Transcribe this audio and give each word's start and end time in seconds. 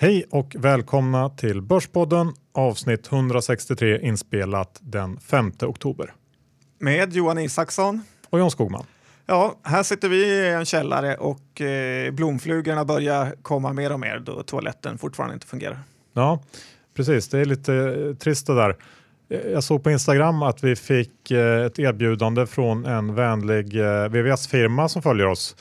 Hej 0.00 0.24
och 0.30 0.56
välkomna 0.58 1.28
till 1.28 1.62
Börspodden 1.62 2.32
avsnitt 2.52 3.12
163 3.12 4.00
inspelat 4.00 4.78
den 4.80 5.20
5 5.20 5.52
oktober. 5.62 6.12
Med 6.78 7.12
Johan 7.12 7.38
Isaksson. 7.38 8.02
Och 8.30 8.40
Jan 8.40 8.50
Skogman. 8.50 8.84
Ja, 9.26 9.54
här 9.62 9.82
sitter 9.82 10.08
vi 10.08 10.26
i 10.26 10.48
en 10.48 10.64
källare 10.64 11.16
och 11.16 11.60
eh, 11.60 12.10
blomflugorna 12.10 12.84
börjar 12.84 13.34
komma 13.42 13.72
mer 13.72 13.92
och 13.92 14.00
mer 14.00 14.18
då 14.18 14.42
toaletten 14.42 14.98
fortfarande 14.98 15.34
inte 15.34 15.46
fungerar. 15.46 15.78
Ja, 16.12 16.42
precis. 16.94 17.28
Det 17.28 17.38
är 17.38 17.44
lite 17.44 17.74
eh, 17.74 18.14
trist 18.14 18.46
det 18.46 18.54
där. 18.54 18.76
Jag 19.52 19.64
såg 19.64 19.84
på 19.84 19.90
Instagram 19.90 20.42
att 20.42 20.64
vi 20.64 20.76
fick 20.76 21.30
eh, 21.30 21.64
ett 21.64 21.78
erbjudande 21.78 22.46
från 22.46 22.86
en 22.86 23.14
vänlig 23.14 23.80
eh, 23.80 24.08
VVS-firma 24.08 24.88
som 24.88 25.02
följer 25.02 25.26
oss 25.26 25.56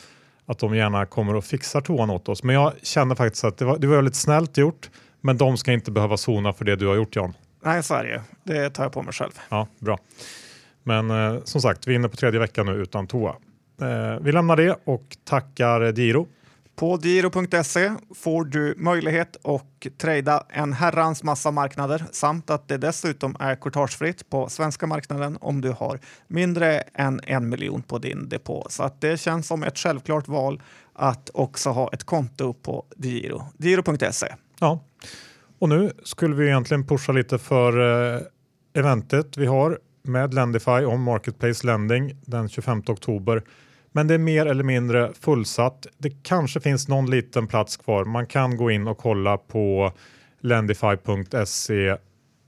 att 0.48 0.60
de 0.60 0.76
gärna 0.76 1.06
kommer 1.06 1.36
och 1.36 1.46
fixar 1.46 1.82
toan 1.82 2.10
åt 2.10 2.30
oss. 2.30 2.44
Men 2.44 2.56
jag 2.56 2.74
känner 2.84 3.16
faktiskt 3.16 3.44
att 3.44 3.58
det 3.58 3.66
var, 3.66 3.78
det 3.78 3.88
var 3.88 3.96
väldigt 3.96 4.16
snällt 4.16 4.58
gjort, 4.58 4.90
men 5.22 5.38
de 5.38 5.58
ska 5.58 5.72
inte 5.72 5.92
behöva 5.92 6.18
sona 6.18 6.54
för 6.54 6.66
det 6.66 6.76
du 6.76 6.88
har 6.88 6.96
gjort 6.96 7.16
Jan. 7.16 7.34
Nej, 7.64 7.84
så 7.84 7.94
är 7.94 8.04
det 8.04 8.10
ju. 8.10 8.20
Det 8.44 8.70
tar 8.70 8.84
jag 8.84 8.94
på 8.94 9.02
mig 9.02 9.14
själv. 9.14 9.32
Ja, 9.50 9.68
bra. 9.80 9.98
Men 10.84 11.12
eh, 11.12 11.44
som 11.44 11.62
sagt, 11.62 11.88
vi 11.88 11.92
är 11.92 11.96
inne 11.96 12.10
på 12.10 12.16
tredje 12.16 12.40
veckan 12.40 12.66
nu 12.66 12.72
utan 12.72 13.08
toa. 13.08 13.36
Eh, 13.82 14.20
vi 14.22 14.32
lämnar 14.32 14.56
det 14.56 14.78
och 14.84 15.18
tackar 15.24 15.92
Diro 15.92 16.28
på 16.78 16.98
diro.se 16.98 17.92
får 18.16 18.46
du 18.46 18.76
möjlighet 18.78 19.46
att 19.46 19.98
trada 19.98 20.44
en 20.50 20.74
herrans 20.74 21.24
massa 21.24 21.52
marknader 21.52 22.06
samt 22.12 22.50
att 22.50 22.68
det 22.68 22.78
dessutom 22.78 23.36
är 23.40 23.56
courtagefritt 23.56 24.30
på 24.30 24.50
svenska 24.50 24.88
marknaden 24.88 25.38
om 25.42 25.62
du 25.62 25.72
har 25.72 26.00
mindre 26.28 26.80
än 26.80 27.22
en 27.24 27.50
miljon 27.50 27.82
på 27.82 27.98
din 27.98 28.30
depå. 28.30 28.68
Så 28.70 28.84
att 28.84 29.02
det 29.02 29.20
känns 29.20 29.48
som 29.48 29.64
ett 29.64 29.78
självklart 29.78 30.28
val 30.28 30.62
att 30.94 31.30
också 31.34 31.70
ha 31.70 31.90
ett 31.94 32.04
konto 32.04 32.54
på 32.54 32.86
Diro. 32.96 33.44
Diro.se. 33.58 34.28
Ja, 34.60 34.80
och 35.60 35.70
nu 35.70 35.92
skulle 36.04 36.36
vi 36.36 36.46
egentligen 36.46 36.88
pusha 36.88 37.12
lite 37.12 37.38
för 37.38 37.80
eh, 38.16 38.22
eventet 38.74 39.38
vi 39.38 39.46
har 39.46 39.80
med 40.04 40.34
Lendify 40.34 40.86
om 40.86 41.04
Marketplace 41.04 41.68
Lending 41.68 42.16
den 42.26 42.50
25 42.50 42.84
oktober 42.88 43.44
men 43.98 44.08
det 44.08 44.14
är 44.14 44.18
mer 44.18 44.46
eller 44.46 44.64
mindre 44.64 45.14
fullsatt. 45.20 45.88
Det 45.98 46.24
kanske 46.24 46.60
finns 46.60 46.88
någon 46.88 47.10
liten 47.10 47.48
plats 47.48 47.78
kvar. 47.78 48.06
Man 48.06 48.26
kan 48.28 48.58
gå 48.58 48.72
in 48.72 48.88
och 48.88 48.98
kolla 48.98 49.38
på 49.38 49.92
lendify.se 50.42 51.98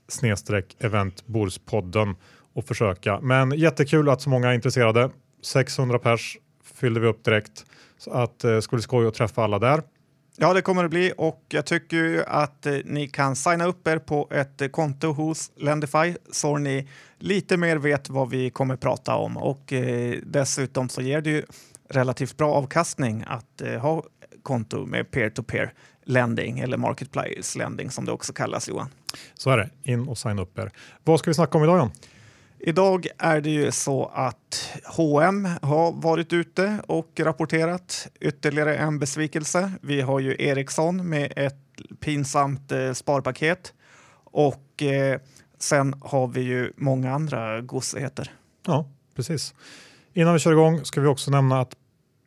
snedstreck 0.08 0.76
eventborspodden 0.78 2.16
och 2.54 2.64
försöka. 2.64 3.20
Men 3.20 3.50
jättekul 3.50 4.08
att 4.08 4.22
så 4.22 4.30
många 4.30 4.48
är 4.48 4.54
intresserade. 4.54 5.10
600 5.42 5.98
pers 5.98 6.38
fyllde 6.74 7.00
vi 7.00 7.06
upp 7.06 7.24
direkt 7.24 7.66
så 7.98 8.10
att 8.10 8.38
det 8.38 8.54
eh, 8.54 8.60
skulle 8.60 8.82
skoj 8.82 9.06
att 9.06 9.14
träffa 9.14 9.44
alla 9.44 9.58
där. 9.58 9.82
Ja, 10.42 10.52
det 10.54 10.62
kommer 10.62 10.82
det 10.82 10.88
bli 10.88 11.12
och 11.16 11.44
jag 11.48 11.66
tycker 11.66 11.96
ju 11.96 12.24
att 12.24 12.66
eh, 12.66 12.76
ni 12.84 13.08
kan 13.08 13.36
signa 13.36 13.66
upp 13.66 13.88
er 13.88 13.98
på 13.98 14.28
ett 14.30 14.60
eh, 14.60 14.68
konto 14.68 15.12
hos 15.12 15.50
Lendify 15.56 16.14
så 16.32 16.58
ni 16.58 16.88
lite 17.18 17.56
mer 17.56 17.76
vet 17.76 18.10
vad 18.10 18.30
vi 18.30 18.50
kommer 18.50 18.76
prata 18.76 19.16
om 19.16 19.36
och 19.36 19.72
eh, 19.72 20.18
dessutom 20.22 20.88
så 20.88 21.02
ger 21.02 21.20
det 21.20 21.30
ju 21.30 21.42
relativt 21.88 22.36
bra 22.36 22.54
avkastning 22.54 23.24
att 23.26 23.60
eh, 23.60 23.80
ha 23.80 24.02
konto 24.42 24.86
med 24.86 25.10
peer-to-peer 25.10 25.72
lending 26.04 26.58
eller 26.58 26.76
marketplace 26.76 27.58
lending 27.58 27.90
som 27.90 28.04
det 28.04 28.12
också 28.12 28.32
kallas 28.32 28.68
Johan. 28.68 28.88
Så 29.34 29.50
är 29.50 29.56
det, 29.56 29.70
in 29.82 30.08
och 30.08 30.18
signa 30.18 30.42
upp 30.42 30.58
er. 30.58 30.70
Vad 31.04 31.18
ska 31.18 31.30
vi 31.30 31.34
snacka 31.34 31.58
om 31.58 31.64
idag 31.64 31.78
Jan? 31.78 31.90
Idag 32.62 33.06
är 33.18 33.40
det 33.40 33.50
ju 33.50 33.72
så 33.72 34.10
att 34.14 34.70
H&M 34.84 35.48
har 35.62 35.92
varit 35.92 36.32
ute 36.32 36.80
och 36.86 37.20
rapporterat 37.20 38.08
ytterligare 38.20 38.76
en 38.76 38.98
besvikelse. 38.98 39.72
Vi 39.82 40.00
har 40.00 40.20
ju 40.20 40.36
Ericsson 40.38 41.08
med 41.08 41.32
ett 41.36 41.56
pinsamt 42.00 42.72
eh, 42.72 42.92
sparpaket 42.92 43.72
och 44.24 44.82
eh, 44.82 45.20
sen 45.58 45.94
har 46.00 46.28
vi 46.28 46.40
ju 46.40 46.72
många 46.76 47.14
andra 47.14 47.60
gosigheter. 47.60 48.32
Ja, 48.66 48.88
precis. 49.16 49.54
Innan 50.12 50.32
vi 50.32 50.38
kör 50.38 50.52
igång 50.52 50.84
ska 50.84 51.00
vi 51.00 51.06
också 51.06 51.30
nämna 51.30 51.60
att 51.60 51.74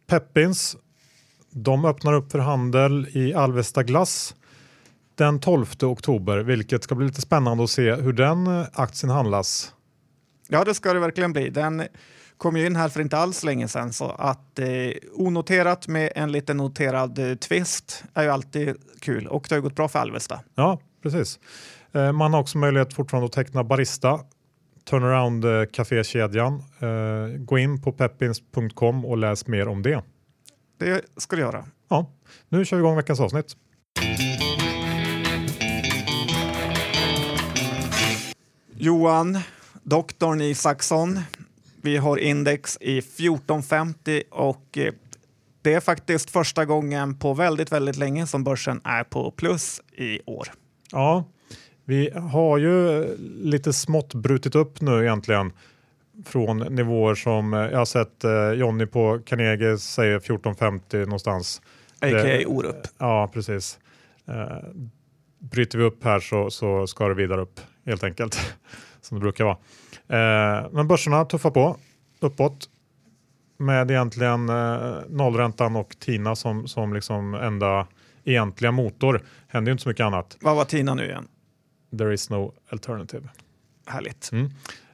Peppins 0.08 0.78
de 1.50 1.86
öppnar 1.86 2.14
upp 2.14 2.32
för 2.32 2.40
handel 2.40 3.08
i 3.12 3.34
Alvesta 3.34 3.84
Glass 3.84 4.36
den 5.16 5.40
12 5.40 5.66
oktober, 5.82 6.38
vilket 6.38 6.84
ska 6.84 6.96
bli 6.96 7.06
lite 7.06 7.22
spännande 7.22 7.64
att 7.64 7.70
se 7.70 7.96
hur 7.96 8.14
den 8.14 8.48
eh, 8.48 8.66
aktien 8.74 9.10
handlas. 9.10 9.74
Ja, 10.54 10.64
det 10.64 10.74
ska 10.74 10.94
det 10.94 11.00
verkligen 11.00 11.34
bli. 11.34 11.50
Den 11.50 11.84
kom 12.38 12.58
ju 12.58 12.66
in 12.66 12.76
här 12.76 12.90
för 12.90 13.02
inte 13.02 13.18
alls 13.18 13.44
länge 13.44 13.68
sedan 13.68 13.94
så 13.94 14.10
att 14.10 14.60
eh, 14.60 14.68
onoterat 15.14 15.88
med 15.88 16.12
en 16.16 16.32
lite 16.32 16.54
noterad 16.54 17.20
eh, 17.20 17.36
twist 17.36 18.04
är 18.14 18.24
ju 18.24 18.30
alltid 18.30 18.76
kul 19.00 19.28
och 19.28 19.46
det 19.50 19.56
har 19.56 19.58
ju 19.58 19.62
gått 19.62 19.76
bra 19.76 19.88
för 19.88 20.00
Alvesta. 20.00 20.40
Ja, 20.56 20.80
precis. 21.04 21.40
Eh, 21.92 22.12
man 22.12 22.34
har 22.34 22.40
också 22.40 22.58
möjlighet 22.58 22.94
fortfarande 22.94 23.26
att 23.26 23.32
teckna 23.32 23.64
Barista, 23.64 24.20
turnaround 24.90 25.46
eh, 25.46 25.66
kafékedjan. 25.72 26.64
Eh, 26.80 27.38
gå 27.38 27.58
in 27.58 27.82
på 27.82 27.92
peppins.com 27.92 29.06
och 29.06 29.18
läs 29.18 29.48
mer 29.48 29.68
om 29.68 29.82
det. 29.82 30.04
Det 30.80 31.02
ska 31.18 31.36
du 31.36 31.42
göra. 31.42 31.66
Ja, 31.90 32.12
nu 32.50 32.66
kör 32.66 32.78
vi 32.78 32.82
igång 32.82 32.96
veckans 32.96 33.20
avsnitt. 33.20 33.56
Johan, 38.76 39.40
doktorn 39.84 40.42
Isaksson. 40.42 41.20
Vi 41.82 41.98
har 41.98 42.18
index 42.18 42.78
i 42.82 42.98
1450 42.98 44.24
och 44.30 44.78
eh, 44.78 44.94
det 45.62 45.74
är 45.74 45.80
faktiskt 45.80 46.30
första 46.30 46.66
gången 46.66 47.16
på 47.20 47.34
väldigt, 47.34 47.72
väldigt 47.72 47.96
länge 47.96 48.28
som 48.28 48.44
börsen 48.44 48.82
är 48.84 49.04
på 49.04 49.32
plus 49.32 49.82
i 49.98 50.20
år. 50.26 50.48
Ja, 50.92 51.24
vi 51.86 52.10
har 52.10 52.58
ju 52.58 53.06
lite 53.42 53.74
smått 53.74 54.14
brutit 54.14 54.56
upp 54.56 54.82
nu 54.82 55.02
egentligen 55.02 55.52
från 56.26 56.58
nivåer 56.58 57.16
som 57.16 57.54
eh, 57.54 57.60
jag 57.60 57.78
har 57.78 57.86
sett 57.86 58.24
eh, 58.24 58.52
Jonny 58.52 58.86
på 58.86 59.20
Carnegie 59.26 59.78
säger 59.78 60.16
1450 60.16 60.98
någonstans. 60.98 61.62
A.k.a. 62.02 62.48
Orup. 62.48 62.88
Ja, 62.98 63.30
precis. 63.34 63.80
Eh, 64.28 64.70
bryter 65.40 65.78
vi 65.78 65.84
upp 65.84 66.04
här 66.04 66.20
så, 66.20 66.50
så 66.50 66.88
ska 66.88 67.08
det 67.08 67.14
vidare 67.14 67.42
upp 67.42 67.60
helt 67.86 68.04
enkelt 68.04 68.56
som 69.06 69.18
det 69.18 69.22
brukar 69.22 69.44
vara. 69.44 69.58
Eh, 70.08 70.68
men 70.72 70.88
börserna 70.88 71.26
tuffar 71.26 71.52
på 71.52 71.78
uppåt 72.20 72.70
med 73.58 73.92
egentligen 73.92 74.50
eh, 74.50 74.96
nollräntan 75.10 75.76
och 75.76 75.96
Tina 76.00 76.36
som, 76.36 76.68
som 76.68 76.94
liksom 76.94 77.34
enda 77.34 77.88
egentliga 78.24 78.72
motor. 78.72 79.22
Händer 79.48 79.70
ju 79.70 79.72
inte 79.72 79.84
så 79.84 79.90
mycket 79.90 80.06
annat. 80.06 80.38
Vad 80.42 80.56
var 80.56 80.66
Tina 80.66 80.94
nu 80.94 81.06
igen? 81.06 81.28
There 81.98 82.14
is 82.14 82.30
no 82.30 82.54
alternative. 82.70 83.30
Härligt. 83.86 84.30
Mm. 84.32 84.46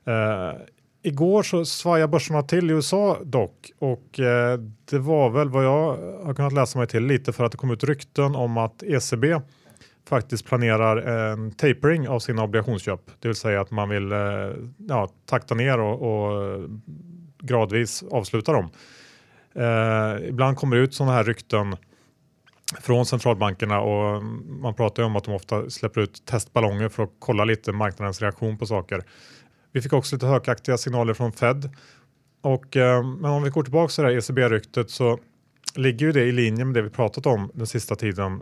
Eh, 0.06 0.56
igår 1.02 1.44
så 1.44 1.66
svajade 1.66 2.08
börserna 2.08 2.42
till 2.42 2.70
i 2.70 2.74
USA 2.74 3.18
dock 3.24 3.72
och 3.80 4.20
eh, 4.20 4.60
det 4.86 5.00
var 5.00 5.30
väl 5.30 5.50
vad 5.50 5.66
jag 5.66 5.98
har 6.26 6.34
kunnat 6.34 6.54
läsa 6.54 6.80
mig 6.80 6.88
till 6.88 7.06
lite 7.06 7.34
för 7.34 7.44
att 7.44 7.52
det 7.52 7.58
kom 7.58 7.72
ut 7.72 7.84
rykten 7.84 8.36
om 8.36 8.58
att 8.58 8.84
ECB 8.84 9.42
faktiskt 10.10 10.46
planerar 10.46 10.98
en 10.98 11.52
tapering 11.52 12.10
av 12.10 12.20
sina 12.20 12.44
obligationsköp. 12.44 13.02
Det 13.20 13.28
vill 13.28 13.36
säga 13.36 13.62
att 13.62 13.72
man 13.72 13.90
vill 13.90 14.12
eh, 14.12 14.20
ja, 14.88 15.10
takta 15.26 15.56
ner 15.56 15.80
och, 15.80 16.02
och 16.02 16.70
gradvis 17.40 18.04
avsluta 18.12 18.54
dem. 18.54 18.70
Eh, 19.56 20.30
ibland 20.30 20.58
kommer 20.58 20.76
det 20.76 20.82
ut 20.82 20.94
sådana 20.94 21.14
här 21.14 21.24
rykten 21.24 21.76
från 22.82 23.06
centralbankerna 23.06 23.80
och 23.82 24.24
man 24.46 24.74
pratar 24.74 25.04
ju 25.04 25.08
om 25.08 25.16
att 25.16 25.24
de 25.24 25.34
ofta 25.34 25.70
släpper 25.70 26.02
ut 26.02 26.26
testballonger 26.26 26.90
för 26.90 27.04
att 27.04 27.14
kolla 27.20 27.46
lite 27.46 27.72
marknadens 27.72 28.22
reaktion 28.22 28.58
på 28.58 28.66
saker. 28.66 29.04
Vi 29.72 29.82
fick 29.82 29.94
också 29.94 30.16
lite 30.16 30.26
högaktiga 30.26 30.78
signaler 30.78 31.14
från 31.14 31.32
Fed. 31.32 31.70
Och, 32.42 32.78
eh, 32.78 33.04
men 33.04 33.32
om 33.32 33.44
vi 33.44 33.50
går 33.50 33.64
tillbaka 33.64 33.92
till 33.92 34.04
det 34.04 34.10
här 34.10 34.18
ECB-ryktet 34.18 34.90
så 34.90 35.20
ligger 35.76 36.06
ju 36.06 36.12
det 36.12 36.24
i 36.24 36.32
linje 36.32 36.66
med 36.66 36.74
det 36.74 36.82
vi 36.82 36.90
pratat 36.90 37.26
om 37.26 37.52
den 37.54 37.68
sista 37.68 37.96
tiden 37.96 38.42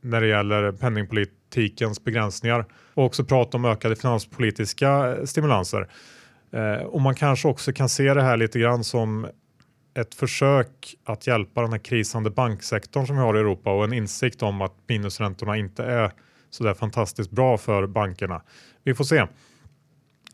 när 0.00 0.20
det 0.20 0.26
gäller 0.26 0.72
penningpolitikens 0.72 2.04
begränsningar 2.04 2.64
och 2.94 3.04
också 3.04 3.24
prata 3.24 3.56
om 3.56 3.64
ökade 3.64 3.96
finanspolitiska 3.96 5.16
eh, 5.16 5.24
stimulanser. 5.24 5.88
Eh, 6.52 6.86
och 6.86 7.00
man 7.00 7.14
kanske 7.14 7.48
också 7.48 7.72
kan 7.72 7.88
se 7.88 8.14
det 8.14 8.22
här 8.22 8.36
lite 8.36 8.58
grann 8.58 8.84
som 8.84 9.26
ett 9.94 10.14
försök 10.14 10.94
att 11.04 11.26
hjälpa 11.26 11.62
den 11.62 11.72
här 11.72 11.78
krisande 11.78 12.30
banksektorn 12.30 13.06
som 13.06 13.16
vi 13.16 13.22
har 13.22 13.36
i 13.36 13.40
Europa 13.40 13.72
och 13.72 13.84
en 13.84 13.92
insikt 13.92 14.42
om 14.42 14.62
att 14.62 14.74
minusräntorna 14.86 15.56
inte 15.56 15.84
är 15.84 16.12
så 16.50 16.64
där 16.64 16.74
fantastiskt 16.74 17.30
bra 17.30 17.58
för 17.58 17.86
bankerna. 17.86 18.42
Vi 18.84 18.94
får 18.94 19.04
se. 19.04 19.26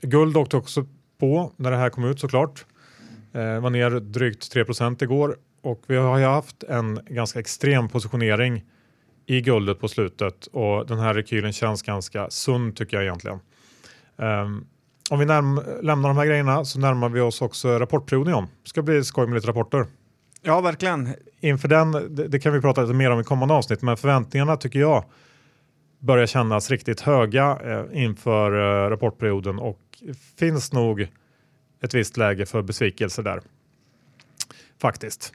Guld 0.02 0.36
åkte 0.36 0.56
också 0.56 0.86
på 1.20 1.52
när 1.56 1.70
det 1.70 1.76
här 1.76 1.90
kom 1.90 2.04
ut 2.04 2.20
såklart. 2.20 2.66
Eh, 3.32 3.60
var 3.60 3.70
ner 3.70 3.90
drygt 3.90 4.52
3 4.52 4.64
igår 5.00 5.36
och 5.62 5.82
vi 5.86 5.96
har 5.96 6.18
ju 6.18 6.24
haft 6.24 6.62
en 6.62 7.00
ganska 7.06 7.40
extrem 7.40 7.88
positionering 7.88 8.64
i 9.26 9.40
guldet 9.40 9.80
på 9.80 9.88
slutet 9.88 10.46
och 10.46 10.86
den 10.86 10.98
här 10.98 11.14
rekylen 11.14 11.52
känns 11.52 11.82
ganska 11.82 12.30
sund 12.30 12.76
tycker 12.76 12.96
jag 12.96 13.04
egentligen. 13.04 13.38
Um, 14.16 14.66
om 15.10 15.18
vi 15.18 15.26
lämnar 15.26 16.08
de 16.08 16.16
här 16.16 16.26
grejerna 16.26 16.64
så 16.64 16.78
närmar 16.78 17.08
vi 17.08 17.20
oss 17.20 17.42
också 17.42 17.78
rapportperioden 17.78 18.34
om. 18.34 18.46
Det 18.62 18.68
ska 18.68 18.82
bli 18.82 19.04
skoj 19.04 19.26
med 19.26 19.34
lite 19.34 19.48
rapporter. 19.48 19.86
Ja, 20.42 20.60
verkligen. 20.60 21.14
Inför 21.40 21.68
den, 21.68 21.92
det, 21.92 22.28
det 22.28 22.38
kan 22.38 22.52
vi 22.52 22.60
prata 22.60 22.82
lite 22.82 22.94
mer 22.94 23.10
om 23.10 23.20
i 23.20 23.24
kommande 23.24 23.54
avsnitt, 23.54 23.82
men 23.82 23.96
förväntningarna 23.96 24.56
tycker 24.56 24.78
jag 24.78 25.04
börjar 25.98 26.26
kännas 26.26 26.70
riktigt 26.70 27.00
höga 27.00 27.58
eh, 27.64 28.02
inför 28.04 28.52
eh, 28.52 28.90
rapportperioden 28.90 29.58
och 29.58 29.80
finns 30.38 30.72
nog 30.72 31.08
ett 31.82 31.94
visst 31.94 32.16
läge 32.16 32.46
för 32.46 32.62
besvikelse 32.62 33.22
där. 33.22 33.40
Faktiskt. 34.80 35.32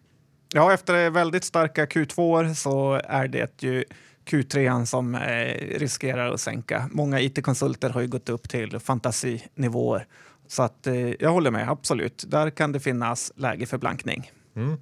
Ja, 0.54 0.74
efter 0.74 1.10
väldigt 1.10 1.44
starka 1.44 1.86
Q2 1.86 2.54
så 2.54 3.02
är 3.04 3.28
det 3.28 3.64
ju 3.64 3.84
Q3 4.26 4.86
som 4.86 5.16
eh, 5.16 5.80
riskerar 5.80 6.34
att 6.34 6.42
sänka. 6.42 6.90
Många 6.92 7.20
it-konsulter 7.20 7.90
har 7.90 8.02
ju 8.02 8.08
gått 8.08 8.30
upp 8.30 8.50
till 8.50 8.80
fantasinivåer. 8.80 10.08
Så 10.48 10.64
att, 10.64 10.88
eh, 10.88 11.10
jag 11.20 11.32
håller 11.32 11.52
med, 11.52 11.70
absolut. 11.70 12.24
Där 12.28 12.50
kan 12.50 12.72
det 12.72 12.80
finnas 12.80 13.32
läge 13.36 13.66
för 13.66 13.78
blankning. 13.78 14.32
Mm. 14.56 14.78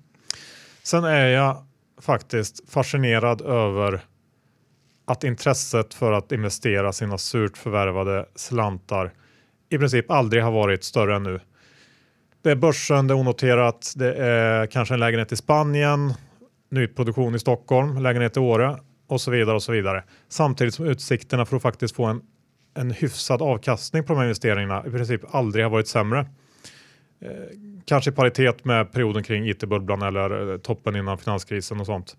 Sen 0.83 1.03
är 1.03 1.27
jag 1.27 1.65
faktiskt 2.01 2.69
fascinerad 2.69 3.41
över 3.41 4.01
att 5.05 5.23
intresset 5.23 5.93
för 5.93 6.11
att 6.11 6.31
investera 6.31 6.93
sina 6.93 7.17
surt 7.17 7.57
förvärvade 7.57 8.25
slantar 8.35 9.13
i 9.69 9.77
princip 9.77 10.11
aldrig 10.11 10.43
har 10.43 10.51
varit 10.51 10.83
större 10.83 11.15
än 11.15 11.23
nu. 11.23 11.39
Det 12.41 12.51
är 12.51 12.55
börsen, 12.55 13.07
det 13.07 13.13
är 13.13 13.15
onoterat, 13.15 13.93
det 13.95 14.13
är 14.13 14.65
kanske 14.65 14.93
en 14.93 14.99
lägenhet 14.99 15.31
i 15.31 15.35
Spanien, 15.35 16.13
nyproduktion 16.71 17.35
i 17.35 17.39
Stockholm, 17.39 17.97
lägenhet 17.97 18.37
i 18.37 18.39
Åre 18.39 18.77
och 19.07 19.21
så 19.21 19.31
vidare 19.31 19.55
och 19.55 19.63
så 19.63 19.71
vidare. 19.71 20.03
Samtidigt 20.29 20.73
som 20.73 20.85
utsikterna 20.85 21.45
för 21.45 21.55
att 21.55 21.61
faktiskt 21.61 21.95
få 21.95 22.05
en, 22.05 22.21
en 22.77 22.91
hyfsad 22.91 23.41
avkastning 23.41 24.03
på 24.03 24.13
de 24.13 24.17
här 24.17 24.25
investeringarna 24.25 24.83
i 24.87 24.89
princip 24.89 25.35
aldrig 25.35 25.65
har 25.65 25.69
varit 25.69 25.87
sämre. 25.87 26.19
Eh, 27.21 27.29
kanske 27.85 28.09
i 28.09 28.13
paritet 28.13 28.65
med 28.65 28.91
perioden 28.91 29.23
kring 29.23 29.49
it-bubblan 29.49 30.01
eller 30.01 30.51
eh, 30.51 30.57
toppen 30.57 30.95
innan 30.95 31.17
finanskrisen 31.17 31.79
och 31.79 31.85
sånt. 31.85 32.17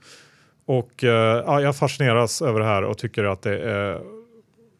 Och 0.67 1.05
eh, 1.05 1.45
ja, 1.47 1.61
jag 1.61 1.77
fascineras 1.77 2.43
över 2.43 2.61
det 2.61 2.67
här 2.67 2.83
och 2.85 2.99
tycker 2.99 3.25
att 3.25 3.43
det 3.43 3.59
är, 3.59 4.01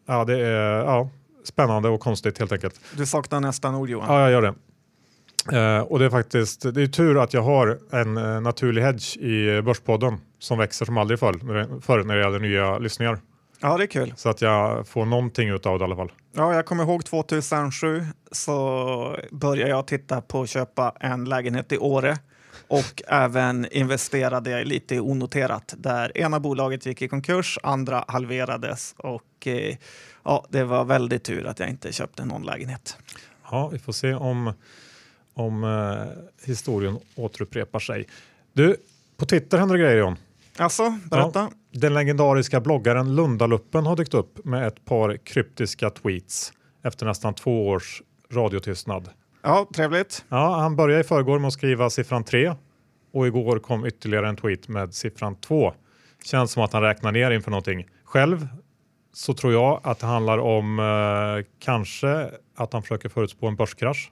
ja, 0.07 0.25
det 0.25 0.39
är 0.39 0.77
ja, 0.77 1.09
spännande 1.43 1.89
och 1.89 1.99
konstigt 1.99 2.39
helt 2.39 2.51
enkelt. 2.51 2.81
Du 2.97 3.05
saknar 3.05 3.39
nästan 3.39 3.75
ord 3.75 3.89
Johan. 3.89 4.15
Ja, 4.15 4.21
jag 4.21 4.31
gör 4.31 4.41
det. 4.41 4.53
Uh, 5.53 5.79
och 5.79 5.99
det 5.99 6.05
är 6.05 6.09
faktiskt 6.09 6.73
det 6.73 6.81
är 6.81 6.87
tur 6.87 7.23
att 7.23 7.33
jag 7.33 7.41
har 7.41 7.79
en 7.91 8.17
uh, 8.17 8.41
naturlig 8.41 8.81
hedge 8.81 9.17
i 9.17 9.61
Börspodden 9.61 10.17
som 10.39 10.57
växer 10.57 10.85
som 10.85 10.97
aldrig 10.97 11.19
förr, 11.19 11.81
förr 11.81 12.03
när 12.03 12.15
det 12.15 12.21
gäller 12.21 12.39
nya 12.39 12.77
lyssningar. 12.77 13.19
Ja, 13.61 13.77
det 13.77 13.83
är 13.83 13.87
kul. 13.87 14.13
Så 14.15 14.29
att 14.29 14.41
jag 14.41 14.87
får 14.87 15.05
någonting 15.05 15.49
utav 15.49 15.79
det 15.79 15.83
i 15.83 15.85
alla 15.85 15.95
fall. 15.95 16.11
Ja, 16.35 16.53
jag 16.53 16.65
kommer 16.65 16.83
ihåg 16.83 17.05
2007 17.05 18.05
så 18.31 19.17
började 19.31 19.69
jag 19.69 19.87
titta 19.87 20.21
på 20.21 20.41
att 20.41 20.49
köpa 20.49 20.95
en 20.99 21.25
lägenhet 21.25 21.71
i 21.71 21.77
Åre 21.77 22.17
och 22.67 23.03
även 23.07 23.67
investerade 23.71 24.49
jag 24.49 24.67
lite 24.67 24.99
onoterat 24.99 25.73
där 25.77 26.17
ena 26.17 26.39
bolaget 26.39 26.85
gick 26.85 27.01
i 27.01 27.07
konkurs, 27.07 27.59
andra 27.63 28.05
halverades 28.07 28.95
och 28.97 29.47
eh, 29.47 29.75
ja, 30.23 30.45
det 30.49 30.63
var 30.63 30.85
väldigt 30.85 31.23
tur 31.23 31.45
att 31.45 31.59
jag 31.59 31.69
inte 31.69 31.93
köpte 31.93 32.25
någon 32.25 32.43
lägenhet. 32.43 32.97
Ja, 33.51 33.67
vi 33.67 33.79
får 33.79 33.93
se 33.93 34.13
om 34.13 34.53
om 35.41 35.63
eh, 35.63 36.47
historien 36.47 36.99
återupprepar 37.15 37.79
sig. 37.79 38.07
Du, 38.53 38.75
på 39.17 39.25
Twitter 39.25 39.57
händer 39.57 39.77
grejer 39.77 39.97
John. 39.97 40.15
Alltså, 40.57 40.97
berätta. 41.11 41.39
Ja, 41.39 41.79
den 41.79 41.93
legendariska 41.93 42.59
bloggaren 42.59 43.15
Lundaluppen 43.15 43.85
har 43.85 43.95
dykt 43.95 44.13
upp 44.13 44.45
med 44.45 44.67
ett 44.67 44.85
par 44.85 45.17
kryptiska 45.17 45.89
tweets 45.89 46.53
efter 46.83 47.05
nästan 47.05 47.33
två 47.33 47.67
års 47.67 48.01
radiotystnad. 48.31 49.09
Ja, 49.41 49.69
trevligt. 49.75 50.25
Ja, 50.29 50.59
han 50.59 50.75
började 50.75 51.01
i 51.01 51.03
förrgår 51.03 51.39
med 51.39 51.47
att 51.47 51.53
skriva 51.53 51.89
siffran 51.89 52.23
3 52.23 52.55
och 53.13 53.27
igår 53.27 53.59
kom 53.59 53.85
ytterligare 53.85 54.29
en 54.29 54.35
tweet 54.35 54.67
med 54.67 54.93
siffran 54.93 55.35
2. 55.35 55.73
Känns 56.23 56.51
som 56.51 56.63
att 56.63 56.73
han 56.73 56.81
räknar 56.81 57.11
ner 57.11 57.31
inför 57.31 57.51
någonting. 57.51 57.87
Själv 58.03 58.47
så 59.13 59.33
tror 59.33 59.53
jag 59.53 59.81
att 59.83 59.99
det 59.99 60.07
handlar 60.07 60.37
om 60.37 60.79
eh, 60.79 61.45
kanske 61.59 62.31
att 62.55 62.73
han 62.73 62.81
försöker 62.81 63.09
förutspå 63.09 63.47
en 63.47 63.55
börskrasch. 63.55 64.11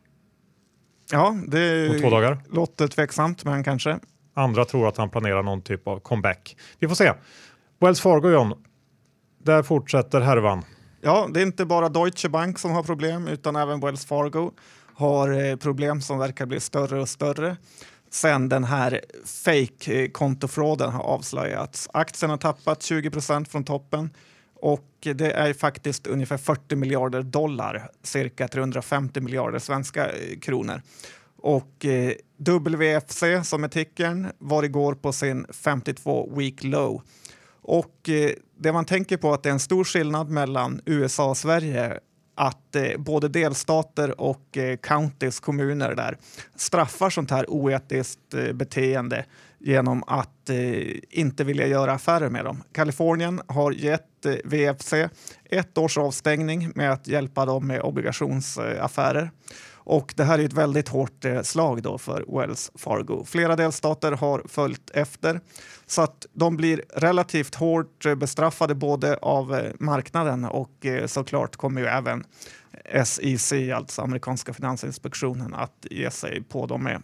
Ja, 1.12 1.36
det 1.48 1.90
om 1.90 2.00
två 2.02 2.10
dagar. 2.10 2.44
låter 2.50 2.88
tveksamt, 2.88 3.46
men 3.46 3.64
kanske. 3.64 4.00
Andra 4.34 4.66
tror 4.66 4.88
att 4.88 4.98
han 4.98 5.10
planerar 5.10 5.44
någon 5.44 5.62
typ 5.62 5.88
av 5.88 6.00
comeback. 6.00 6.58
Vi 6.80 6.88
får 6.88 6.96
se. 6.96 7.14
Wells 7.80 8.02
Fargo, 8.02 8.30
John. 8.30 8.54
Där 9.44 9.64
fortsätter 9.64 10.22
härvan. 10.22 10.64
Ja, 11.02 11.28
det 11.34 11.40
är 11.42 11.46
inte 11.46 11.66
bara 11.66 11.90
Deutsche 11.90 12.30
Bank 12.30 12.60
som 12.60 12.72
har 12.72 12.84
problem, 12.84 13.28
utan 13.28 13.56
även 13.56 13.80
Wells 13.80 14.06
Fargo 14.06 14.52
har 14.96 15.46
eh, 15.46 15.56
problem 15.56 16.02
som 16.02 16.20
verkar 16.20 16.46
bli 16.46 16.60
större 16.60 17.02
och 17.02 17.10
större 17.10 17.58
sen 18.10 18.50
den 18.50 18.64
här 18.64 19.02
fake-kontofråden 19.26 20.92
har 20.92 21.04
avslöjats. 21.04 21.90
Aktien 21.94 22.30
har 22.30 22.38
tappat 22.38 22.80
20% 22.80 23.46
från 23.50 23.64
toppen 23.64 24.10
och 24.62 24.86
det 25.02 25.32
är 25.32 25.54
faktiskt 25.54 26.08
ungefär 26.08 26.38
40 26.38 26.76
miljarder 26.76 27.22
dollar, 27.22 27.90
cirka 28.04 28.48
350 28.48 29.22
miljarder 29.22 29.60
svenska 29.60 30.10
eh, 30.10 30.40
kronor. 30.40 30.82
Och 31.38 31.86
eh, 31.86 32.14
WFC 32.38 33.24
som 33.44 33.64
är 33.64 33.68
tickern 33.68 34.28
var 34.38 34.64
igår 34.64 34.94
på 34.94 35.12
sin 35.14 35.46
52 35.50 36.32
week 36.36 36.64
low. 36.64 37.02
Och 37.62 38.10
eh, 38.10 38.32
det 38.58 38.74
man 38.74 38.86
tänker 38.86 39.18
på 39.18 39.30
är 39.30 39.34
att 39.34 39.44
det 39.44 39.50
är 39.50 39.54
en 39.54 39.60
stor 39.60 39.84
skillnad 39.84 40.30
mellan 40.30 40.82
USA 40.86 41.30
och 41.30 41.38
Sverige 41.38 42.00
att 42.40 42.76
eh, 42.76 42.98
både 42.98 43.28
delstater 43.28 44.22
och 44.22 44.58
eh, 44.58 44.78
counties, 44.78 45.40
kommuner 45.40 45.96
där, 45.96 46.18
straffar 46.56 47.10
sånt 47.10 47.32
här 47.32 47.50
oetiskt 47.50 48.34
eh, 48.34 48.54
beteende 48.54 49.26
genom 49.60 50.04
att 50.08 50.50
eh, 50.50 50.96
inte 51.10 51.44
vilja 51.44 51.68
göra 51.68 51.92
affärer 51.92 52.30
med 52.30 52.46
dem. 52.46 52.64
Kalifornien 52.72 53.42
har 53.48 53.72
gett 53.72 54.26
eh, 54.26 54.36
VFC 54.44 54.94
ett 55.46 55.78
års 55.78 55.98
avstängning 55.98 56.72
med 56.76 56.92
att 56.92 57.08
hjälpa 57.08 57.46
dem 57.46 57.68
med 57.68 57.82
obligationsaffärer. 57.82 59.32
Och 59.90 60.14
det 60.18 60.24
här 60.24 60.40
är 60.40 60.44
ett 60.44 60.54
väldigt 60.54 60.88
hårt 60.88 61.26
eh, 61.26 61.42
slag 61.42 61.82
då 61.84 61.98
för 61.98 62.40
Wells 62.40 62.72
Fargo. 62.76 63.26
Flera 63.26 63.56
delstater 63.56 64.12
har 64.12 64.44
följt 64.48 64.90
efter 64.90 65.42
så 65.86 66.02
att 66.02 66.26
de 66.34 66.58
blir 66.58 66.84
relativt 66.96 67.56
hårt 67.56 68.06
eh, 68.06 68.16
bestraffade 68.16 68.76
både 68.76 69.18
av 69.18 69.56
eh, 69.56 69.72
marknaden 69.80 70.46
och 70.46 70.86
eh, 70.86 71.06
såklart 71.06 71.56
kommer 71.56 71.82
ju 71.82 71.88
även 71.88 72.24
SEC, 73.06 73.54
alltså 73.76 74.02
amerikanska 74.02 74.54
finansinspektionen, 74.54 75.54
att 75.54 75.86
ge 75.90 76.12
sig 76.12 76.44
på 76.44 76.66
dem 76.66 76.84
med. 76.84 77.02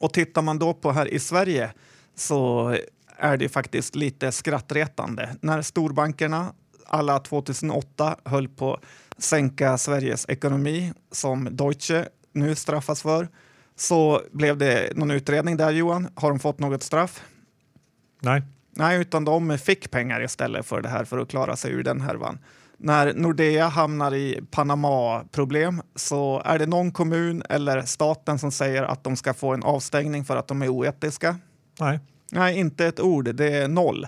Och 0.00 0.12
tittar 0.12 0.42
man 0.42 0.58
då 0.58 0.74
på 0.74 0.92
här 0.92 1.08
i 1.08 1.18
Sverige 1.18 1.72
så 2.14 2.76
är 3.16 3.36
det 3.36 3.48
faktiskt 3.48 3.94
lite 3.94 4.32
skrattretande. 4.32 5.36
När 5.40 5.62
storbankerna 5.62 6.52
alla 6.86 7.18
2008 7.18 8.16
höll 8.24 8.48
på 8.48 8.74
att 8.74 8.82
sänka 9.22 9.78
Sveriges 9.78 10.28
ekonomi 10.28 10.92
som 11.12 11.48
Deutsche 11.50 12.08
nu 12.32 12.54
straffas 12.54 13.02
för 13.02 13.28
så 13.76 14.22
blev 14.32 14.58
det 14.58 14.96
någon 14.96 15.10
utredning 15.10 15.56
där 15.56 15.70
Johan. 15.70 16.08
Har 16.14 16.30
de 16.30 16.38
fått 16.38 16.58
något 16.58 16.82
straff? 16.82 17.22
Nej. 18.20 18.42
Nej, 18.70 19.00
utan 19.00 19.24
de 19.24 19.58
fick 19.58 19.90
pengar 19.90 20.22
istället 20.24 20.66
för 20.66 20.80
det 20.80 20.88
här 20.88 21.04
för 21.04 21.18
att 21.18 21.28
klara 21.28 21.56
sig 21.56 21.72
ur 21.72 21.82
den 21.82 22.00
härvan. 22.00 22.38
När 22.82 23.14
Nordea 23.14 23.68
hamnar 23.68 24.14
i 24.14 24.40
Panama-problem 24.50 25.82
så 25.94 26.42
är 26.44 26.58
det 26.58 26.66
någon 26.66 26.92
kommun 26.92 27.42
eller 27.48 27.82
staten 27.82 28.38
som 28.38 28.52
säger 28.52 28.82
att 28.82 29.04
de 29.04 29.16
ska 29.16 29.34
få 29.34 29.54
en 29.54 29.62
avstängning 29.62 30.24
för 30.24 30.36
att 30.36 30.48
de 30.48 30.62
är 30.62 30.68
oetiska. 30.68 31.36
Nej. 31.80 32.00
Nej, 32.32 32.58
inte 32.58 32.86
ett 32.86 33.00
ord. 33.00 33.34
Det 33.34 33.56
är 33.56 33.68
noll. 33.68 34.06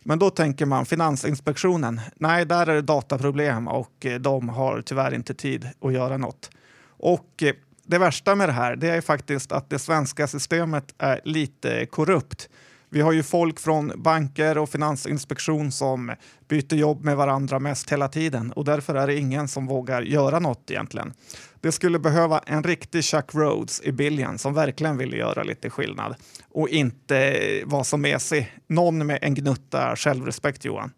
Men 0.00 0.18
då 0.18 0.30
tänker 0.30 0.66
man 0.66 0.86
Finansinspektionen. 0.86 2.00
Nej, 2.16 2.44
där 2.44 2.66
är 2.66 2.74
det 2.74 2.82
dataproblem 2.82 3.68
och 3.68 4.06
eh, 4.06 4.20
de 4.20 4.48
har 4.48 4.82
tyvärr 4.82 5.14
inte 5.14 5.34
tid 5.34 5.68
att 5.80 5.92
göra 5.92 6.16
något. 6.16 6.50
Och 6.98 7.42
eh, 7.42 7.54
det 7.84 7.98
värsta 7.98 8.34
med 8.34 8.48
det 8.48 8.52
här 8.52 8.76
det 8.76 8.88
är 8.88 9.00
faktiskt 9.00 9.52
att 9.52 9.70
det 9.70 9.78
svenska 9.78 10.26
systemet 10.26 10.94
är 10.98 11.20
lite 11.24 11.86
korrupt. 11.86 12.48
Vi 12.92 13.00
har 13.00 13.12
ju 13.12 13.22
folk 13.22 13.60
från 13.60 13.92
banker 13.96 14.58
och 14.58 14.70
finansinspektion 14.70 15.72
som 15.72 16.12
byter 16.48 16.74
jobb 16.74 17.04
med 17.04 17.16
varandra 17.16 17.58
mest 17.58 17.92
hela 17.92 18.08
tiden 18.08 18.52
och 18.52 18.64
därför 18.64 18.94
är 18.94 19.06
det 19.06 19.14
ingen 19.14 19.48
som 19.48 19.66
vågar 19.66 20.02
göra 20.02 20.38
något 20.38 20.70
egentligen. 20.70 21.12
Det 21.60 21.72
skulle 21.72 21.98
behöva 21.98 22.38
en 22.38 22.62
riktig 22.62 23.04
Chuck 23.04 23.34
Rhodes 23.34 23.80
i 23.80 23.92
Billion 23.92 24.38
som 24.38 24.54
verkligen 24.54 24.96
ville 24.96 25.16
göra 25.16 25.42
lite 25.42 25.70
skillnad 25.70 26.14
och 26.50 26.68
inte 26.68 27.40
vara 27.64 27.84
så 27.84 27.96
mesig. 27.96 28.52
Någon 28.66 29.06
med 29.06 29.18
en 29.22 29.34
gnutta 29.34 29.96
självrespekt, 29.96 30.64
Johan. 30.64 30.92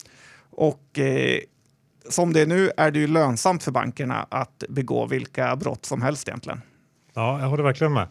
Och 0.51 0.99
eh, 0.99 1.39
som 2.09 2.33
det 2.33 2.41
är 2.41 2.47
nu 2.47 2.71
är 2.77 2.91
det 2.91 2.99
ju 2.99 3.07
lönsamt 3.07 3.63
för 3.63 3.71
bankerna 3.71 4.27
att 4.31 4.65
begå 4.69 5.07
vilka 5.07 5.57
brott 5.57 5.87
som 5.87 6.03
helst 6.03 6.29
egentligen. 6.29 6.61
Ja, 7.15 7.41
jag 7.41 7.49
håller 7.49 7.65
verkligen 7.65 7.93
med. 7.93 8.09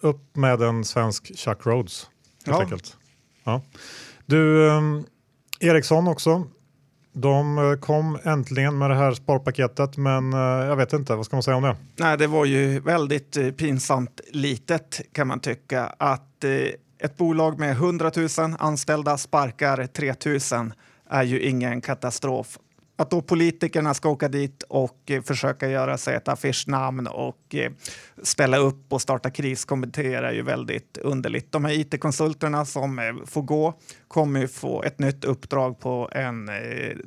Upp 0.00 0.36
med 0.36 0.62
en 0.62 0.84
svensk 0.84 1.38
Chuck 1.38 1.66
Rhodes 1.66 2.06
ja. 2.52 2.60
enkelt. 2.60 2.96
Ja. 3.44 3.62
Du, 4.26 4.68
um, 4.68 5.06
Ericsson 5.60 6.08
också. 6.08 6.44
de 7.12 7.58
eh, 7.58 7.78
kom 7.80 8.18
äntligen 8.24 8.78
med 8.78 8.90
det 8.90 8.96
här 8.96 9.14
sparpaketet, 9.14 9.96
men 9.96 10.32
eh, 10.32 10.38
jag 10.38 10.76
vet 10.76 10.92
inte, 10.92 11.14
vad 11.14 11.26
ska 11.26 11.36
man 11.36 11.42
säga 11.42 11.56
om 11.56 11.62
det? 11.62 11.76
Nej, 11.96 12.18
det 12.18 12.26
var 12.26 12.44
ju 12.44 12.80
väldigt 12.80 13.36
eh, 13.36 13.50
pinsamt 13.50 14.20
litet 14.32 15.00
kan 15.12 15.26
man 15.26 15.40
tycka 15.40 15.86
att 15.86 16.44
ett 16.98 17.16
bolag 17.16 17.58
med 17.58 17.70
100 17.70 18.10
000 18.16 18.28
anställda 18.58 19.18
sparkar 19.18 19.86
3 19.86 20.14
000 20.58 20.72
är 21.10 21.22
ju 21.22 21.40
ingen 21.40 21.80
katastrof. 21.80 22.58
Att 22.98 23.10
då 23.10 23.22
politikerna 23.22 23.94
ska 23.94 24.08
åka 24.08 24.28
dit 24.28 24.62
och 24.62 25.10
eh, 25.10 25.22
försöka 25.22 25.68
göra 25.68 25.98
sig 25.98 26.14
ett 26.14 26.28
affischnamn 26.28 27.06
och 27.06 27.54
eh, 27.54 27.72
ställa 28.22 28.56
upp 28.56 28.92
och 28.92 29.02
starta 29.02 29.30
kriskommittéer 29.30 30.22
är 30.22 30.32
ju 30.32 30.42
väldigt 30.42 30.98
underligt. 30.98 31.52
De 31.52 31.64
här 31.64 31.72
it-konsulterna 31.72 32.64
som 32.64 32.98
eh, 32.98 33.04
får 33.26 33.42
gå 33.42 33.74
kommer 34.08 34.40
ju 34.40 34.48
få 34.48 34.82
ett 34.82 34.98
nytt 34.98 35.24
uppdrag 35.24 35.80
på 35.80 36.10
en 36.12 36.50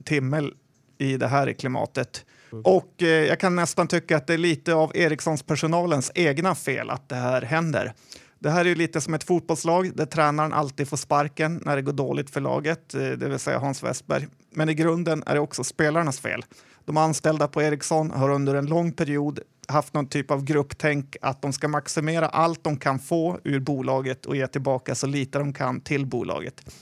timme 0.05 0.49
i 0.97 1.17
det 1.17 1.27
här 1.27 1.53
klimatet. 1.53 2.25
Och 2.63 2.93
jag 2.97 3.39
kan 3.39 3.55
nästan 3.55 3.87
tycka 3.87 4.17
att 4.17 4.27
det 4.27 4.33
är 4.33 4.37
lite 4.37 4.73
av 4.73 4.91
Ericssons 4.95 5.43
personalens 5.43 6.11
egna 6.15 6.55
fel 6.55 6.89
att 6.89 7.09
det 7.09 7.15
här 7.15 7.41
händer. 7.41 7.93
Det 8.39 8.49
här 8.49 8.65
är 8.65 8.69
ju 8.69 8.75
lite 8.75 9.01
som 9.01 9.13
ett 9.13 9.23
fotbollslag 9.23 9.95
där 9.95 10.05
tränaren 10.05 10.53
alltid 10.53 10.87
får 10.87 10.97
sparken 10.97 11.61
när 11.65 11.75
det 11.75 11.81
går 11.81 11.93
dåligt 11.93 12.29
för 12.29 12.41
laget, 12.41 12.89
det 12.89 13.29
vill 13.29 13.39
säga 13.39 13.59
Hans 13.59 13.83
Westberg. 13.83 14.27
Men 14.51 14.69
i 14.69 14.73
grunden 14.73 15.23
är 15.25 15.33
det 15.33 15.39
också 15.39 15.63
spelarnas 15.63 16.19
fel. 16.19 16.45
De 16.85 16.97
anställda 16.97 17.47
på 17.47 17.61
Ericsson 17.61 18.11
har 18.11 18.29
under 18.29 18.55
en 18.55 18.65
lång 18.65 18.91
period 18.91 19.39
haft 19.67 19.93
någon 19.93 20.07
typ 20.07 20.31
av 20.31 20.43
grupptänk 20.43 21.17
att 21.21 21.41
de 21.41 21.53
ska 21.53 21.67
maximera 21.67 22.27
allt 22.27 22.63
de 22.63 22.77
kan 22.77 22.99
få 22.99 23.39
ur 23.43 23.59
bolaget 23.59 24.25
och 24.25 24.35
ge 24.35 24.47
tillbaka 24.47 24.95
så 24.95 25.07
lite 25.07 25.39
de 25.39 25.53
kan 25.53 25.81
till 25.81 26.05
bolaget. 26.05 26.73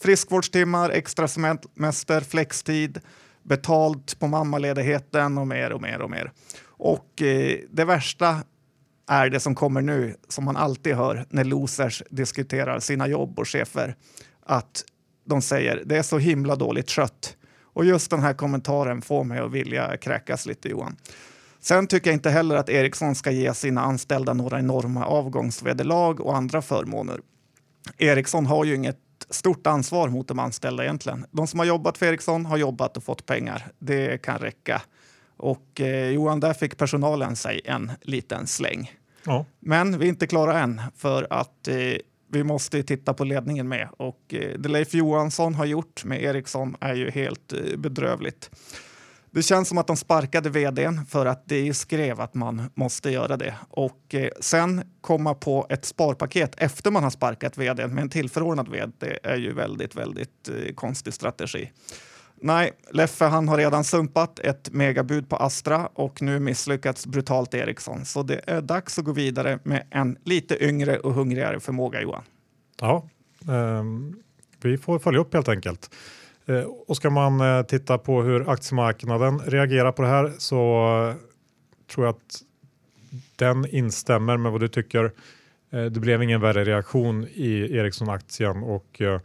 Friskvårdstimmar, 0.00 0.90
extra 0.90 1.28
semester, 1.28 2.20
flextid, 2.20 3.00
betalt 3.42 4.18
på 4.18 4.26
mammaledigheten 4.26 5.38
och 5.38 5.46
mer 5.46 5.72
och 5.72 5.82
mer 5.82 6.00
och 6.00 6.10
mer. 6.10 6.32
Och 6.64 7.22
eh, 7.22 7.58
det 7.70 7.84
värsta 7.84 8.42
är 9.08 9.30
det 9.30 9.40
som 9.40 9.54
kommer 9.54 9.82
nu, 9.82 10.16
som 10.28 10.44
man 10.44 10.56
alltid 10.56 10.94
hör 10.94 11.26
när 11.30 11.44
losers 11.44 12.02
diskuterar 12.10 12.78
sina 12.78 13.08
jobb 13.08 13.38
och 13.38 13.48
chefer. 13.48 13.96
Att 14.46 14.84
de 15.24 15.42
säger 15.42 15.82
det 15.86 15.98
är 15.98 16.02
så 16.02 16.18
himla 16.18 16.56
dåligt 16.56 16.90
skött. 16.90 17.36
Och 17.74 17.84
just 17.84 18.10
den 18.10 18.20
här 18.20 18.34
kommentaren 18.34 19.02
får 19.02 19.24
mig 19.24 19.38
att 19.38 19.52
vilja 19.52 19.96
kräkas 19.96 20.46
lite 20.46 20.68
Johan. 20.68 20.96
Sen 21.60 21.86
tycker 21.86 22.10
jag 22.10 22.16
inte 22.16 22.30
heller 22.30 22.56
att 22.56 22.68
Ericsson 22.68 23.14
ska 23.14 23.30
ge 23.30 23.54
sina 23.54 23.80
anställda 23.80 24.34
några 24.34 24.58
enorma 24.58 25.06
avgångsvederlag 25.06 26.20
och 26.20 26.36
andra 26.36 26.62
förmåner. 26.62 27.20
Ericsson 27.98 28.46
har 28.46 28.64
ju 28.64 28.74
inget 28.74 28.98
stort 29.30 29.66
ansvar 29.66 30.08
mot 30.08 30.28
de 30.28 30.38
anställda 30.38 30.84
egentligen. 30.84 31.26
De 31.30 31.46
som 31.46 31.58
har 31.58 31.66
jobbat 31.66 31.98
för 31.98 32.06
Ericsson 32.06 32.46
har 32.46 32.56
jobbat 32.56 32.96
och 32.96 33.04
fått 33.04 33.26
pengar. 33.26 33.66
Det 33.78 34.22
kan 34.22 34.38
räcka. 34.38 34.82
Och 35.36 35.80
eh, 35.80 36.10
Johan, 36.10 36.40
där 36.40 36.52
fick 36.52 36.76
personalen 36.76 37.36
sig 37.36 37.60
en 37.64 37.92
liten 38.02 38.46
släng. 38.46 38.90
Ja. 39.24 39.44
Men 39.60 39.98
vi 39.98 40.04
är 40.04 40.08
inte 40.08 40.26
klara 40.26 40.60
än 40.60 40.80
för 40.96 41.26
att 41.30 41.68
eh, 41.68 41.76
vi 42.32 42.44
måste 42.44 42.82
titta 42.82 43.14
på 43.14 43.24
ledningen 43.24 43.68
med 43.68 43.88
och 43.96 44.34
eh, 44.34 44.58
det 44.58 44.68
Leif 44.68 44.94
Johansson 44.94 45.54
har 45.54 45.64
gjort 45.64 46.04
med 46.04 46.22
Ericsson 46.22 46.76
är 46.80 46.94
ju 46.94 47.10
helt 47.10 47.52
eh, 47.52 47.76
bedrövligt. 47.76 48.50
Det 49.30 49.42
känns 49.42 49.68
som 49.68 49.78
att 49.78 49.86
de 49.86 49.96
sparkade 49.96 50.50
vdn 50.50 51.06
för 51.06 51.26
att 51.26 51.42
det 51.48 51.74
skrev 51.74 52.20
att 52.20 52.34
man 52.34 52.62
måste 52.74 53.10
göra 53.10 53.36
det 53.36 53.54
och 53.68 54.14
eh, 54.14 54.30
sen 54.40 54.82
komma 55.00 55.34
på 55.34 55.66
ett 55.70 55.84
sparpaket 55.84 56.54
efter 56.58 56.90
man 56.90 57.02
har 57.02 57.10
sparkat 57.10 57.58
vdn 57.58 57.94
med 57.94 58.02
en 58.02 58.10
tillförordnad 58.10 58.68
vd 58.68 59.18
är 59.22 59.36
ju 59.36 59.54
väldigt, 59.54 59.96
väldigt 59.96 60.50
konstig 60.74 61.14
strategi. 61.14 61.70
Nej, 62.44 62.72
Leffe 62.90 63.24
han 63.24 63.48
har 63.48 63.56
redan 63.56 63.84
sumpat 63.84 64.38
ett 64.38 64.72
megabud 64.72 65.28
på 65.28 65.36
Astra 65.36 65.86
och 65.86 66.22
nu 66.22 66.38
misslyckats 66.40 67.06
brutalt 67.06 67.54
Ericsson. 67.54 68.04
Så 68.04 68.22
det 68.22 68.40
är 68.46 68.60
dags 68.60 68.98
att 68.98 69.04
gå 69.04 69.12
vidare 69.12 69.58
med 69.62 69.86
en 69.90 70.18
lite 70.24 70.64
yngre 70.64 70.98
och 70.98 71.14
hungrigare 71.14 71.60
förmåga, 71.60 72.00
Johan. 72.00 72.22
Ja, 72.80 73.08
eh, 73.48 73.84
vi 74.62 74.78
får 74.78 74.98
följa 74.98 75.20
upp 75.20 75.34
helt 75.34 75.48
enkelt. 75.48 75.94
Eh, 76.46 76.64
och 76.88 76.96
ska 76.96 77.10
man 77.10 77.40
eh, 77.40 77.62
titta 77.62 77.98
på 77.98 78.22
hur 78.22 78.50
aktiemarknaden 78.50 79.38
reagerar 79.38 79.92
på 79.92 80.02
det 80.02 80.08
här 80.08 80.32
så 80.38 80.86
eh, 81.08 81.14
tror 81.94 82.06
jag 82.06 82.14
att 82.14 82.42
den 83.36 83.66
instämmer 83.66 84.36
med 84.36 84.52
vad 84.52 84.60
du 84.60 84.68
tycker. 84.68 85.04
Eh, 85.70 85.84
det 85.84 86.00
blev 86.00 86.22
ingen 86.22 86.40
värre 86.40 86.64
reaktion 86.64 87.26
i 87.34 87.76
Ericsson-aktien 87.76 88.62
och 88.62 89.00
eh, 89.00 89.20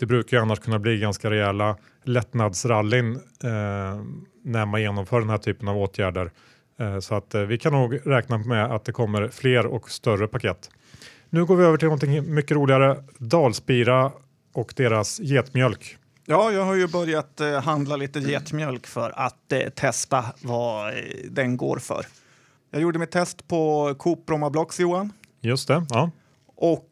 det 0.00 0.06
brukar 0.06 0.36
ju 0.36 0.42
annars 0.42 0.58
kunna 0.58 0.78
bli 0.78 0.98
ganska 0.98 1.30
rejäla 1.30 1.76
lättnadsrallyn 2.04 3.14
eh, 3.44 3.50
när 4.42 4.66
man 4.66 4.80
genomför 4.82 5.20
den 5.20 5.30
här 5.30 5.38
typen 5.38 5.68
av 5.68 5.76
åtgärder. 5.78 6.30
Eh, 6.80 6.98
så 6.98 7.14
att 7.14 7.34
eh, 7.34 7.42
vi 7.42 7.58
kan 7.58 7.72
nog 7.72 8.00
räkna 8.04 8.38
med 8.38 8.64
att 8.64 8.84
det 8.84 8.92
kommer 8.92 9.28
fler 9.28 9.66
och 9.66 9.90
större 9.90 10.28
paket. 10.28 10.70
Nu 11.30 11.44
går 11.44 11.56
vi 11.56 11.64
över 11.64 11.76
till 11.76 11.88
någonting 11.88 12.34
mycket 12.34 12.56
roligare. 12.56 13.04
Dalspira 13.18 14.12
och 14.52 14.74
deras 14.76 15.20
getmjölk. 15.20 15.96
Ja, 16.26 16.52
jag 16.52 16.64
har 16.64 16.74
ju 16.74 16.88
börjat 16.88 17.40
eh, 17.40 17.62
handla 17.62 17.96
lite 17.96 18.18
getmjölk 18.18 18.86
för 18.86 19.12
att 19.16 19.52
eh, 19.52 19.68
testa 19.68 20.24
vad 20.42 20.88
eh, 20.88 20.94
den 21.30 21.56
går 21.56 21.76
för. 21.76 22.06
Jag 22.70 22.82
gjorde 22.82 22.98
mitt 22.98 23.10
test 23.10 23.48
på 23.48 23.94
Coop 23.98 24.26
Bromma 24.26 24.50
Blocks, 24.50 24.80
Johan. 24.80 25.12
Just 25.40 25.68
det. 25.68 25.86
Ja. 25.88 26.10
Och 26.56 26.86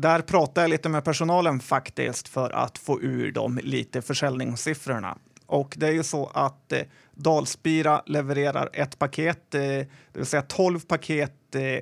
där 0.00 0.20
pratade 0.20 0.60
jag 0.60 0.70
lite 0.70 0.88
med 0.88 1.04
personalen 1.04 1.60
faktiskt 1.60 2.28
för 2.28 2.50
att 2.50 2.78
få 2.78 3.02
ur 3.02 3.32
dem 3.32 3.60
lite 3.62 4.02
försäljningssiffrorna. 4.02 5.18
Och 5.46 5.74
det 5.78 5.88
är 5.88 5.92
ju 5.92 6.02
så 6.02 6.26
att 6.34 6.72
eh, 6.72 6.82
Dalspira 7.14 8.02
levererar 8.06 8.70
ett 8.72 8.98
paket, 8.98 9.54
eh, 9.54 9.60
det 9.60 9.88
vill 10.12 10.26
säga 10.26 10.42
12 10.42 10.80
paket 10.80 11.54
eh, 11.54 11.80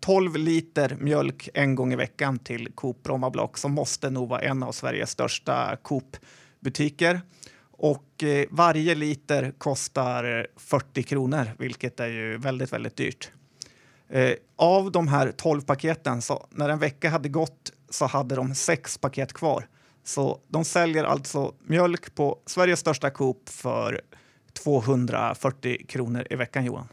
12 0.00 0.36
liter 0.36 0.96
mjölk 1.00 1.48
en 1.54 1.74
gång 1.74 1.92
i 1.92 1.96
veckan 1.96 2.38
till 2.38 2.72
Coop 2.74 3.02
Bromma 3.02 3.30
Block 3.30 3.58
som 3.58 3.72
måste 3.72 4.10
nog 4.10 4.28
vara 4.28 4.40
en 4.40 4.62
av 4.62 4.72
Sveriges 4.72 5.10
största 5.10 5.76
Coop-butiker. 5.82 7.20
Och 7.72 8.22
eh, 8.22 8.46
varje 8.50 8.94
liter 8.94 9.52
kostar 9.58 10.38
eh, 10.38 10.44
40 10.56 11.02
kronor, 11.02 11.46
vilket 11.58 12.00
är 12.00 12.08
ju 12.08 12.36
väldigt, 12.36 12.72
väldigt 12.72 12.96
dyrt. 12.96 13.30
Eh, 14.10 14.34
av 14.56 14.92
de 14.92 15.08
här 15.08 15.32
12 15.32 15.60
paketen, 15.60 16.22
så 16.22 16.46
när 16.50 16.68
en 16.68 16.78
vecka 16.78 17.10
hade 17.10 17.28
gått 17.28 17.72
så 17.90 18.06
hade 18.06 18.34
de 18.34 18.54
sex 18.54 18.98
paket 18.98 19.32
kvar. 19.32 19.66
Så 20.04 20.40
de 20.48 20.64
säljer 20.64 21.04
alltså 21.04 21.54
mjölk 21.60 22.14
på 22.14 22.38
Sveriges 22.46 22.80
största 22.80 23.10
Coop 23.10 23.48
för 23.48 24.00
240 24.52 25.86
kronor 25.86 26.26
i 26.30 26.36
veckan, 26.36 26.64
Johan. 26.64 26.88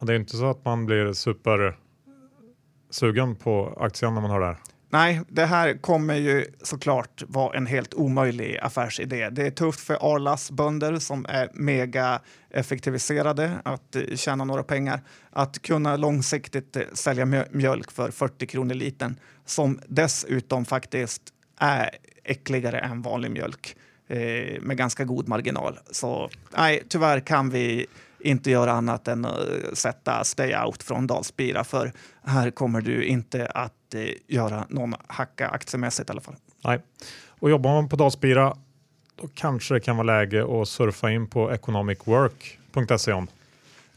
Det 0.00 0.12
är 0.12 0.16
inte 0.16 0.36
så 0.36 0.50
att 0.50 0.64
man 0.64 0.86
blir 0.86 1.12
supersugen 1.12 3.36
på 3.36 3.76
aktien 3.80 4.14
när 4.14 4.20
man 4.20 4.30
hör 4.30 4.40
det 4.40 4.46
här. 4.46 4.56
Nej, 4.96 5.20
det 5.28 5.44
här 5.44 5.74
kommer 5.74 6.14
ju 6.14 6.44
såklart 6.62 7.22
vara 7.26 7.56
en 7.56 7.66
helt 7.66 7.94
omöjlig 7.94 8.58
affärsidé. 8.62 9.30
Det 9.30 9.46
är 9.46 9.50
tufft 9.50 9.80
för 9.80 10.14
Arlas 10.14 10.50
bönder 10.50 10.98
som 10.98 11.26
är 11.28 11.50
mega 11.54 12.20
effektiviserade 12.50 13.52
att 13.64 13.96
eh, 13.96 14.02
tjäna 14.14 14.44
några 14.44 14.62
pengar. 14.62 15.00
Att 15.30 15.62
kunna 15.62 15.96
långsiktigt 15.96 16.76
eh, 16.76 16.82
sälja 16.92 17.26
mjölk 17.50 17.90
för 17.90 18.10
40 18.10 18.46
kronor 18.46 18.74
litern 18.74 19.16
som 19.44 19.80
dessutom 19.88 20.64
faktiskt 20.64 21.22
är 21.58 21.90
äckligare 22.24 22.78
än 22.78 23.02
vanlig 23.02 23.30
mjölk 23.30 23.76
eh, 24.08 24.60
med 24.60 24.76
ganska 24.76 25.04
god 25.04 25.28
marginal. 25.28 25.78
Så 25.90 26.30
nej, 26.56 26.82
tyvärr 26.88 27.20
kan 27.20 27.50
vi 27.50 27.86
inte 28.20 28.50
göra 28.50 28.72
annat 28.72 29.08
än 29.08 29.24
att 29.24 29.78
sätta 29.78 30.24
stay 30.24 30.56
out 30.56 30.82
från 30.82 31.06
Dalspira 31.06 31.64
för 31.64 31.92
här 32.24 32.50
kommer 32.50 32.80
du 32.80 33.04
inte 33.04 33.46
att 33.46 33.75
eh, 33.94 34.08
göra 34.26 34.66
någon 34.68 34.94
hacka 35.06 35.48
aktiemässigt 35.48 36.10
i 36.10 36.12
alla 36.12 36.20
fall. 36.20 36.36
Nej, 36.64 36.80
och 37.28 37.50
jobbar 37.50 37.74
man 37.74 37.88
på 37.88 37.96
Dalspira 37.96 38.56
då 39.16 39.28
kanske 39.34 39.74
det 39.74 39.80
kan 39.80 39.96
vara 39.96 40.06
läge 40.06 40.60
att 40.62 40.68
surfa 40.68 41.10
in 41.10 41.26
på 41.26 41.50
economicwork.se 41.50 43.12
om 43.12 43.28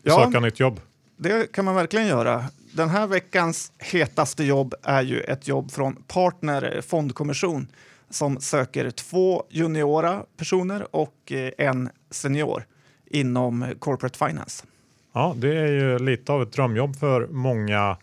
ja, 0.04 0.26
söka 0.26 0.40
nytt 0.40 0.60
jobb. 0.60 0.82
Det 1.18 1.52
kan 1.52 1.66
man 1.66 1.76
verkligen 1.76 2.08
göra. 2.08 2.46
Den 2.74 2.90
här 2.90 3.08
veckans 3.08 3.72
hetaste 3.78 4.44
jobb 4.44 4.74
är 4.84 5.02
ju 5.02 5.22
ett 5.22 5.48
jobb 5.48 5.72
från 5.72 5.96
Partner 5.96 6.82
Fondkommission 6.82 7.68
som 8.10 8.40
söker 8.42 8.92
två 8.92 9.44
juniora 9.50 10.24
personer 10.38 10.96
och 10.96 11.32
eh, 11.32 11.52
en 11.58 11.90
senior 12.10 12.66
inom 13.06 13.66
corporate 13.80 14.18
finance. 14.28 14.66
Ja, 15.14 15.34
det 15.38 15.58
är 15.58 15.68
ju 15.68 16.00
lite 16.00 16.32
av 16.32 16.42
ett 16.42 16.52
drömjobb 16.52 16.96
för 16.96 17.28
många 17.28 17.98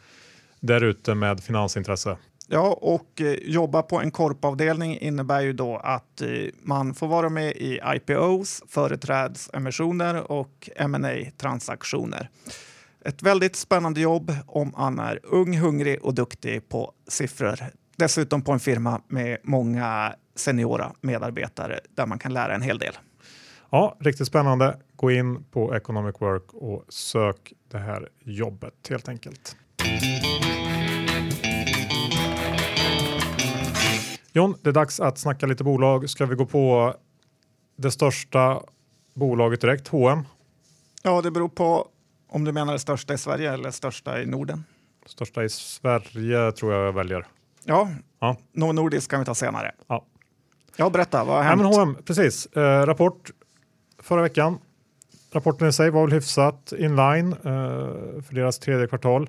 där 0.60 0.84
ute 0.84 1.14
med 1.14 1.40
finansintresse. 1.40 2.16
Ja, 2.48 2.78
och 2.80 3.20
eh, 3.20 3.34
jobba 3.42 3.82
på 3.82 4.00
en 4.00 4.10
korpavdelning 4.10 4.98
innebär 4.98 5.40
ju 5.40 5.52
då 5.52 5.76
att 5.76 6.20
eh, 6.20 6.28
man 6.62 6.94
får 6.94 7.08
vara 7.08 7.28
med 7.28 7.52
i 7.56 7.80
IPOs, 7.94 8.62
företrädesemissioner 8.68 10.32
och 10.32 10.70
ma 10.88 11.08
transaktioner 11.36 12.30
Ett 13.04 13.22
väldigt 13.22 13.56
spännande 13.56 14.00
jobb 14.00 14.32
om 14.46 14.72
man 14.76 14.98
är 14.98 15.20
ung, 15.22 15.58
hungrig 15.58 16.04
och 16.04 16.14
duktig 16.14 16.68
på 16.68 16.92
siffror. 17.08 17.60
Dessutom 17.96 18.42
på 18.42 18.52
en 18.52 18.60
firma 18.60 19.00
med 19.08 19.38
många 19.42 20.14
seniora 20.34 20.92
medarbetare 21.00 21.80
där 21.94 22.06
man 22.06 22.18
kan 22.18 22.32
lära 22.32 22.54
en 22.54 22.62
hel 22.62 22.78
del. 22.78 22.94
Ja, 23.70 23.96
riktigt 24.00 24.26
spännande. 24.26 24.78
Gå 24.96 25.10
in 25.10 25.44
på 25.44 25.74
Economic 25.74 26.14
Work 26.18 26.52
och 26.52 26.84
sök 26.88 27.52
det 27.70 27.78
här 27.78 28.08
jobbet 28.24 28.74
helt 28.88 29.08
enkelt. 29.08 29.56
John, 34.32 34.54
det 34.62 34.68
är 34.68 34.72
dags 34.72 35.00
att 35.00 35.18
snacka 35.18 35.46
lite 35.46 35.64
bolag. 35.64 36.10
Ska 36.10 36.26
vi 36.26 36.34
gå 36.34 36.46
på 36.46 36.94
det 37.76 37.90
största 37.90 38.60
bolaget 39.14 39.60
direkt, 39.60 39.88
H&M? 39.88 40.22
Ja, 41.02 41.22
det 41.22 41.30
beror 41.30 41.48
på 41.48 41.88
om 42.28 42.44
du 42.44 42.52
menar 42.52 42.72
det 42.72 42.78
största 42.78 43.14
i 43.14 43.18
Sverige 43.18 43.52
eller 43.52 43.70
största 43.70 44.22
i 44.22 44.26
Norden. 44.26 44.64
Största 45.06 45.44
i 45.44 45.48
Sverige 45.48 46.52
tror 46.52 46.72
jag 46.72 46.86
jag 46.86 46.92
väljer. 46.92 47.26
Ja, 47.64 47.88
Ja. 48.20 48.36
Novo 48.52 48.72
Nordisk 48.72 49.10
kan 49.10 49.20
vi 49.20 49.26
ta 49.26 49.34
senare. 49.34 49.72
Ja. 49.86 50.04
Ja, 50.76 50.90
berätta, 50.90 51.24
vad 51.24 51.36
har 51.36 51.42
hänt? 51.42 51.62
men 51.62 51.72
H&M, 51.72 51.96
precis. 52.04 52.46
Eh, 52.46 52.86
rapport 52.86 53.30
förra 54.02 54.22
veckan. 54.22 54.58
Rapporten 55.32 55.68
i 55.68 55.72
sig 55.72 55.90
var 55.90 56.02
väl 56.02 56.12
hyfsat 56.12 56.72
inline 56.78 57.32
eh, 57.32 57.38
för 58.22 58.34
deras 58.34 58.58
tredje 58.58 58.86
kvartal. 58.86 59.28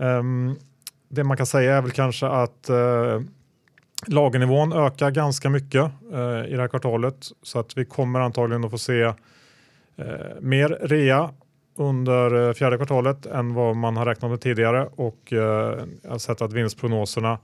Um, 0.00 0.56
det 1.08 1.24
man 1.24 1.36
kan 1.36 1.46
säga 1.46 1.76
är 1.76 1.82
väl 1.82 1.90
kanske 1.90 2.26
att 2.26 2.70
uh, 2.70 3.20
lagernivån 4.06 4.72
ökar 4.72 5.10
ganska 5.10 5.50
mycket 5.50 5.90
uh, 6.12 6.44
i 6.46 6.50
det 6.50 6.60
här 6.60 6.68
kvartalet 6.68 7.26
så 7.42 7.58
att 7.58 7.78
vi 7.78 7.84
kommer 7.84 8.20
antagligen 8.20 8.64
att 8.64 8.70
få 8.70 8.78
se 8.78 9.04
uh, 9.04 9.14
mer 10.40 10.68
rea 10.68 11.30
under 11.76 12.52
fjärde 12.52 12.76
kvartalet 12.76 13.26
än 13.26 13.54
vad 13.54 13.76
man 13.76 13.96
har 13.96 14.06
räknat 14.06 14.30
med 14.30 14.40
tidigare 14.40 14.88
och 14.94 15.20
jag 15.28 15.78
har 16.08 16.18
sett 16.18 16.42
att 16.42 16.52
vinstprognoserna 16.52 17.38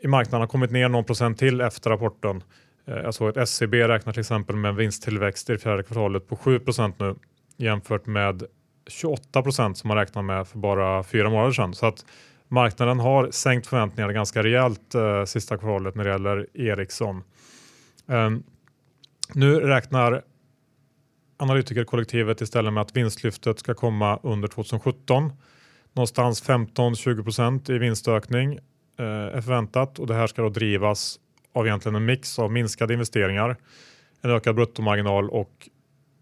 i 0.00 0.08
marknaden 0.08 0.40
har 0.40 0.46
kommit 0.46 0.70
ner 0.70 0.88
någon 0.88 1.04
procent 1.04 1.38
till 1.38 1.60
efter 1.60 1.90
rapporten. 1.90 2.42
Jag 2.84 3.14
såg 3.14 3.28
att 3.28 3.36
SCB 3.36 3.88
räknar 3.88 4.12
till 4.12 4.20
exempel 4.20 4.56
med 4.56 4.68
en 4.68 4.76
vinsttillväxt 4.76 5.50
i 5.50 5.52
det 5.52 5.58
fjärde 5.58 5.82
kvartalet 5.82 6.28
på 6.28 6.36
7% 6.36 6.92
nu 6.98 7.14
jämfört 7.56 8.06
med 8.06 8.42
28 8.88 9.42
procent 9.42 9.78
som 9.78 9.88
man 9.88 9.96
räknade 9.96 10.26
med 10.26 10.48
för 10.48 10.58
bara 10.58 11.02
fyra 11.02 11.30
månader 11.30 11.52
sedan. 11.52 11.74
Så 11.74 11.86
att 11.86 12.04
marknaden 12.48 13.00
har 13.00 13.30
sänkt 13.30 13.66
förväntningarna 13.66 14.12
ganska 14.12 14.42
rejält 14.42 14.94
eh, 14.94 15.24
sista 15.24 15.58
kvartalet 15.58 15.94
när 15.94 16.04
det 16.04 16.10
gäller 16.10 16.46
Ericsson. 16.54 17.22
Ehm, 18.08 18.42
nu 19.34 19.60
räknar 19.60 20.22
analytikerkollektivet 21.36 22.40
istället 22.40 22.72
med 22.72 22.80
att 22.80 22.96
vinstlyftet 22.96 23.58
ska 23.58 23.74
komma 23.74 24.18
under 24.22 24.48
2017. 24.48 25.32
Någonstans 25.92 26.44
15-20 26.44 27.22
procent 27.22 27.70
i 27.70 27.78
vinstökning 27.78 28.54
eh, 28.98 29.06
är 29.06 29.40
förväntat 29.40 29.98
och 29.98 30.06
det 30.06 30.14
här 30.14 30.26
ska 30.26 30.42
då 30.42 30.48
drivas 30.48 31.18
av 31.52 31.66
egentligen 31.66 31.96
en 31.96 32.04
mix 32.04 32.38
av 32.38 32.52
minskade 32.52 32.92
investeringar, 32.92 33.56
en 34.22 34.30
ökad 34.30 34.54
bruttomarginal 34.54 35.30
och 35.30 35.68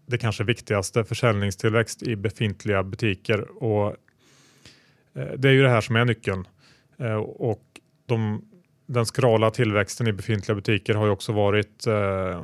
det 0.07 0.17
kanske 0.17 0.43
viktigaste 0.43 1.03
försäljningstillväxt 1.03 2.03
i 2.03 2.15
befintliga 2.15 2.83
butiker. 2.83 3.63
Och 3.63 3.87
eh, 5.13 5.31
det 5.37 5.49
är 5.49 5.53
ju 5.53 5.61
det 5.61 5.69
här 5.69 5.81
som 5.81 5.95
är 5.95 6.05
nyckeln. 6.05 6.47
Eh, 6.97 7.15
och 7.17 7.63
de, 8.05 8.45
den 8.85 9.05
skrala 9.05 9.51
tillväxten 9.51 10.07
i 10.07 10.13
befintliga 10.13 10.55
butiker 10.55 10.93
har 10.93 11.05
ju 11.05 11.11
också 11.11 11.31
varit 11.31 11.87
eh, 11.87 12.43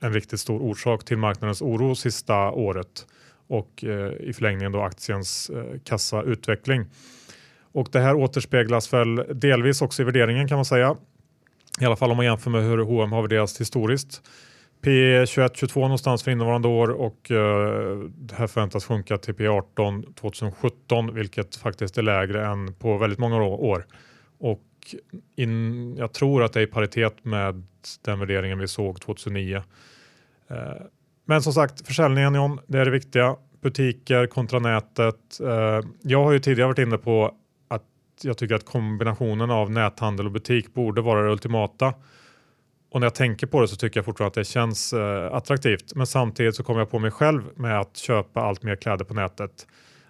en 0.00 0.12
riktigt 0.12 0.40
stor 0.40 0.62
orsak 0.62 1.04
till 1.04 1.18
marknadens 1.18 1.62
oro 1.62 1.94
sista 1.94 2.50
året 2.50 3.06
och 3.46 3.84
i 4.20 4.32
förlängningen 4.32 4.72
då 4.72 4.82
aktiens 4.82 5.50
kassautveckling. 5.84 6.86
Och 7.72 7.88
det 7.92 8.00
här 8.00 8.14
återspeglas 8.14 8.92
väl 8.92 9.24
delvis 9.34 9.82
också 9.82 10.02
i 10.02 10.04
värderingen 10.04 10.48
kan 10.48 10.56
man 10.58 10.64
säga. 10.64 10.96
I 11.80 11.84
alla 11.84 11.96
fall 11.96 12.10
om 12.10 12.16
man 12.16 12.26
jämför 12.26 12.50
med 12.50 12.62
hur 12.62 12.78
H&M 12.78 13.12
har 13.12 13.22
värderats 13.22 13.60
historiskt. 13.60 14.22
P 14.82 14.90
21-22 15.24 15.80
någonstans 15.80 16.22
för 16.22 16.30
innevarande 16.30 16.68
år 16.68 16.88
och 16.90 17.30
eh, 17.30 17.98
det 18.08 18.34
här 18.34 18.46
förväntas 18.46 18.84
sjunka 18.84 19.18
till 19.18 19.34
P 19.34 19.48
18 19.48 20.14
2017 20.14 21.14
vilket 21.14 21.56
faktiskt 21.56 21.98
är 21.98 22.02
lägre 22.02 22.46
än 22.46 22.74
på 22.74 22.98
väldigt 22.98 23.18
många 23.18 23.42
år. 23.42 23.86
Och 24.38 24.62
in, 25.36 25.96
jag 25.96 26.12
tror 26.12 26.42
att 26.42 26.52
det 26.52 26.60
är 26.60 26.64
i 26.64 26.66
paritet 26.66 27.24
med 27.24 27.62
den 28.04 28.18
värderingen 28.18 28.58
vi 28.58 28.68
såg 28.68 29.00
2009. 29.00 29.62
Eh, 30.50 30.56
men 31.24 31.42
som 31.42 31.52
sagt, 31.52 31.86
försäljningen 31.86 32.34
John, 32.34 32.60
det 32.66 32.78
är 32.78 32.84
det 32.84 32.90
viktiga. 32.90 33.36
Butiker 33.60 34.26
kontra 34.26 34.58
nätet. 34.58 35.40
Eh, 35.40 35.80
jag 36.02 36.24
har 36.24 36.32
ju 36.32 36.38
tidigare 36.38 36.68
varit 36.68 36.78
inne 36.78 36.98
på 36.98 37.34
att 37.68 37.82
jag 38.22 38.38
tycker 38.38 38.54
att 38.54 38.64
kombinationen 38.64 39.50
av 39.50 39.70
näthandel 39.70 40.26
och 40.26 40.32
butik 40.32 40.74
borde 40.74 41.00
vara 41.00 41.22
det 41.22 41.30
ultimata. 41.30 41.94
Och 42.92 43.00
när 43.00 43.06
jag 43.06 43.14
tänker 43.14 43.46
på 43.46 43.60
det 43.60 43.68
så 43.68 43.76
tycker 43.76 43.98
jag 43.98 44.04
fortfarande 44.04 44.28
att 44.28 44.34
det 44.34 44.44
känns 44.44 44.92
eh, 44.92 45.34
attraktivt. 45.34 45.94
Men 45.94 46.06
samtidigt 46.06 46.56
så 46.56 46.62
kommer 46.62 46.80
jag 46.80 46.90
på 46.90 46.98
mig 46.98 47.10
själv 47.10 47.42
med 47.56 47.80
att 47.80 47.96
köpa 47.96 48.40
allt 48.40 48.62
mer 48.62 48.76
kläder 48.76 49.04
på 49.04 49.14
nätet. 49.14 49.66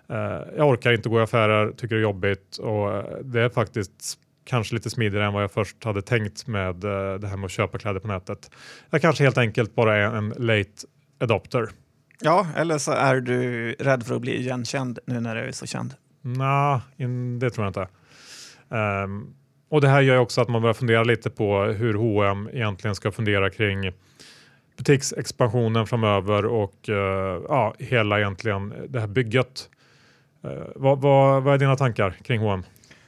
Eh, 0.08 0.16
jag 0.56 0.68
orkar 0.68 0.92
inte 0.92 1.08
gå 1.08 1.20
i 1.20 1.22
affärer, 1.22 1.72
tycker 1.72 1.94
det 1.94 2.00
är 2.00 2.02
jobbigt 2.02 2.56
och 2.56 2.92
eh, 2.92 3.04
det 3.24 3.40
är 3.40 3.48
faktiskt 3.48 4.18
kanske 4.44 4.74
lite 4.74 4.90
smidigare 4.90 5.26
än 5.26 5.32
vad 5.32 5.42
jag 5.42 5.52
först 5.52 5.84
hade 5.84 6.02
tänkt 6.02 6.46
med 6.46 6.84
eh, 6.84 7.14
det 7.14 7.28
här 7.28 7.36
med 7.36 7.44
att 7.44 7.50
köpa 7.50 7.78
kläder 7.78 8.00
på 8.00 8.08
nätet. 8.08 8.50
Jag 8.90 9.00
kanske 9.00 9.24
helt 9.24 9.38
enkelt 9.38 9.74
bara 9.74 9.96
är 9.96 10.16
en 10.16 10.28
late 10.28 10.70
adopter. 11.20 11.68
Ja, 12.20 12.46
eller 12.56 12.78
så 12.78 12.92
är 12.92 13.20
du 13.20 13.72
rädd 13.72 14.06
för 14.06 14.14
att 14.14 14.20
bli 14.20 14.40
igenkänd 14.40 14.98
nu 15.06 15.20
när 15.20 15.34
du 15.34 15.40
är 15.40 15.52
så 15.52 15.66
känd. 15.66 15.94
Nej, 16.22 16.80
det 17.38 17.50
tror 17.50 17.64
jag 17.64 17.70
inte. 17.70 17.88
Ehm, 18.76 19.34
och 19.72 19.80
det 19.80 19.88
här 19.88 20.00
gör 20.00 20.14
ju 20.14 20.20
också 20.20 20.40
att 20.40 20.48
man 20.48 20.62
börjar 20.62 20.74
fundera 20.74 21.04
lite 21.04 21.30
på 21.30 21.62
hur 21.64 21.94
H&M 21.94 22.48
egentligen 22.52 22.94
ska 22.94 23.12
fundera 23.12 23.50
kring 23.50 23.92
butiksexpansionen 24.76 25.87
framöver 25.87 26.46
och 26.46 26.88
uh, 26.88 26.96
ja, 27.48 27.74
hela 27.78 28.18
egentligen 28.18 28.74
det 28.88 29.00
här 29.00 29.06
bygget. 29.06 29.68
Uh, 30.44 30.50
vad, 30.74 31.00
vad, 31.00 31.42
vad 31.42 31.54
är 31.54 31.58
dina 31.58 31.76
tankar 31.76 32.11
kring 32.11 32.40
H&M? 32.40 32.62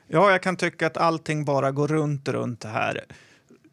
Ja, 0.08 0.30
jag 0.30 0.42
kan 0.42 0.56
tycka 0.56 0.86
att 0.86 0.96
allting 0.96 1.44
bara 1.44 1.70
går 1.70 1.88
runt, 1.88 2.28
runt 2.28 2.60
det 2.60 2.68
här. 2.68 3.00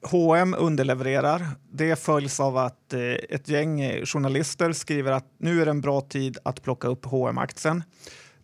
H&M 0.01 0.55
underlevererar. 0.59 1.41
Det 1.71 1.99
följs 1.99 2.39
av 2.39 2.57
att 2.57 2.93
eh, 2.93 2.99
ett 3.29 3.49
gäng 3.49 4.05
journalister 4.05 4.71
skriver 4.71 5.11
att 5.11 5.25
nu 5.37 5.61
är 5.61 5.65
det 5.65 5.71
en 5.71 5.81
bra 5.81 6.01
tid 6.01 6.37
att 6.43 6.61
plocka 6.61 6.87
upp 6.87 7.05
hm 7.05 7.37
aktien 7.37 7.83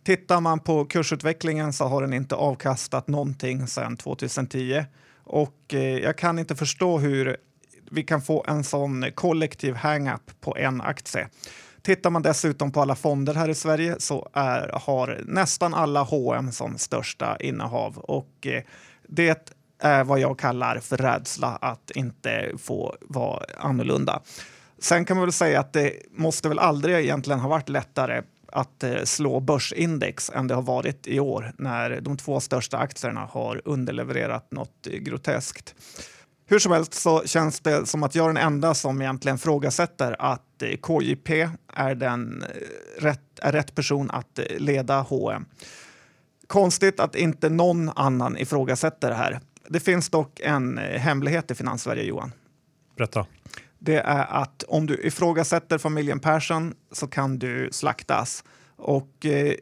Tittar 0.08 0.40
man 0.40 0.60
på 0.60 0.84
kursutvecklingen 0.84 1.72
så 1.72 1.84
har 1.84 2.02
den 2.02 2.12
inte 2.12 2.34
avkastat 2.34 3.08
någonting 3.08 3.66
sedan 3.66 3.96
2010 3.96 4.84
och 5.24 5.74
eh, 5.74 5.80
jag 5.80 6.18
kan 6.18 6.38
inte 6.38 6.56
förstå 6.56 6.98
hur 6.98 7.36
vi 7.90 8.02
kan 8.02 8.22
få 8.22 8.44
en 8.48 8.64
sån 8.64 9.04
kollektiv 9.14 9.74
hang-up 9.74 10.40
på 10.40 10.56
en 10.56 10.80
aktie. 10.80 11.28
Tittar 11.82 12.10
man 12.10 12.22
dessutom 12.22 12.72
på 12.72 12.80
alla 12.80 12.94
fonder 12.94 13.34
här 13.34 13.48
i 13.48 13.54
Sverige 13.54 13.96
så 13.98 14.28
är, 14.32 14.68
har 14.68 15.20
nästan 15.26 15.74
alla 15.74 16.02
H&M 16.02 16.52
som 16.52 16.78
största 16.78 17.36
innehav 17.40 17.98
och 17.98 18.46
eh, 18.46 18.62
det 19.08 19.54
är 19.78 20.04
vad 20.04 20.20
jag 20.20 20.38
kallar 20.38 20.78
för 20.78 20.96
rädsla 20.96 21.56
att 21.60 21.90
inte 21.90 22.50
få 22.58 22.96
vara 23.00 23.44
annorlunda. 23.58 24.22
Sen 24.78 25.04
kan 25.04 25.16
man 25.16 25.26
väl 25.26 25.32
säga 25.32 25.60
att 25.60 25.72
det 25.72 25.92
måste 26.10 26.48
väl 26.48 26.58
aldrig 26.58 26.96
egentligen 26.96 27.40
ha 27.40 27.48
varit 27.48 27.68
lättare 27.68 28.22
att 28.52 28.84
eh, 28.84 29.02
slå 29.04 29.40
börsindex 29.40 30.30
än 30.34 30.46
det 30.46 30.54
har 30.54 30.62
varit 30.62 31.06
i 31.06 31.20
år 31.20 31.52
när 31.58 32.00
de 32.00 32.16
två 32.16 32.40
största 32.40 32.78
aktierna 32.78 33.20
har 33.20 33.62
underlevererat 33.64 34.52
något 34.52 34.86
groteskt. 34.86 35.74
Hur 36.46 36.58
som 36.58 36.72
helst 36.72 36.94
så 36.94 37.22
känns 37.26 37.60
det 37.60 37.86
som 37.86 38.02
att 38.02 38.14
jag 38.14 38.24
är 38.24 38.28
den 38.28 38.36
enda 38.42 38.74
som 38.74 39.02
egentligen 39.02 39.38
frågasätter 39.38 40.16
att 40.18 40.62
eh, 40.62 40.68
KJP 40.68 41.48
är, 41.74 41.94
den 41.94 42.42
eh, 42.42 43.02
rätt, 43.02 43.38
är 43.42 43.52
rätt 43.52 43.74
person 43.74 44.10
att 44.10 44.40
leda 44.58 45.00
H&M. 45.00 45.44
Konstigt 46.46 47.00
att 47.00 47.14
inte 47.14 47.48
någon 47.48 47.88
annan 47.88 48.38
ifrågasätter 48.38 49.08
det 49.08 49.14
här. 49.14 49.40
Det 49.68 49.80
finns 49.80 50.10
dock 50.10 50.40
en 50.40 50.78
hemlighet 50.78 51.50
i 51.50 51.54
Finanssverige, 51.54 52.02
Johan. 52.02 52.32
Berätta. 52.96 53.26
Det 53.78 53.98
är 53.98 54.42
att 54.42 54.62
om 54.68 54.86
du 54.86 55.00
ifrågasätter 55.02 55.78
familjen 55.78 56.20
Persson 56.20 56.74
så 56.92 57.06
kan 57.06 57.38
du 57.38 57.68
slaktas. 57.72 58.44
Och 58.76 59.26
eh, 59.26 59.54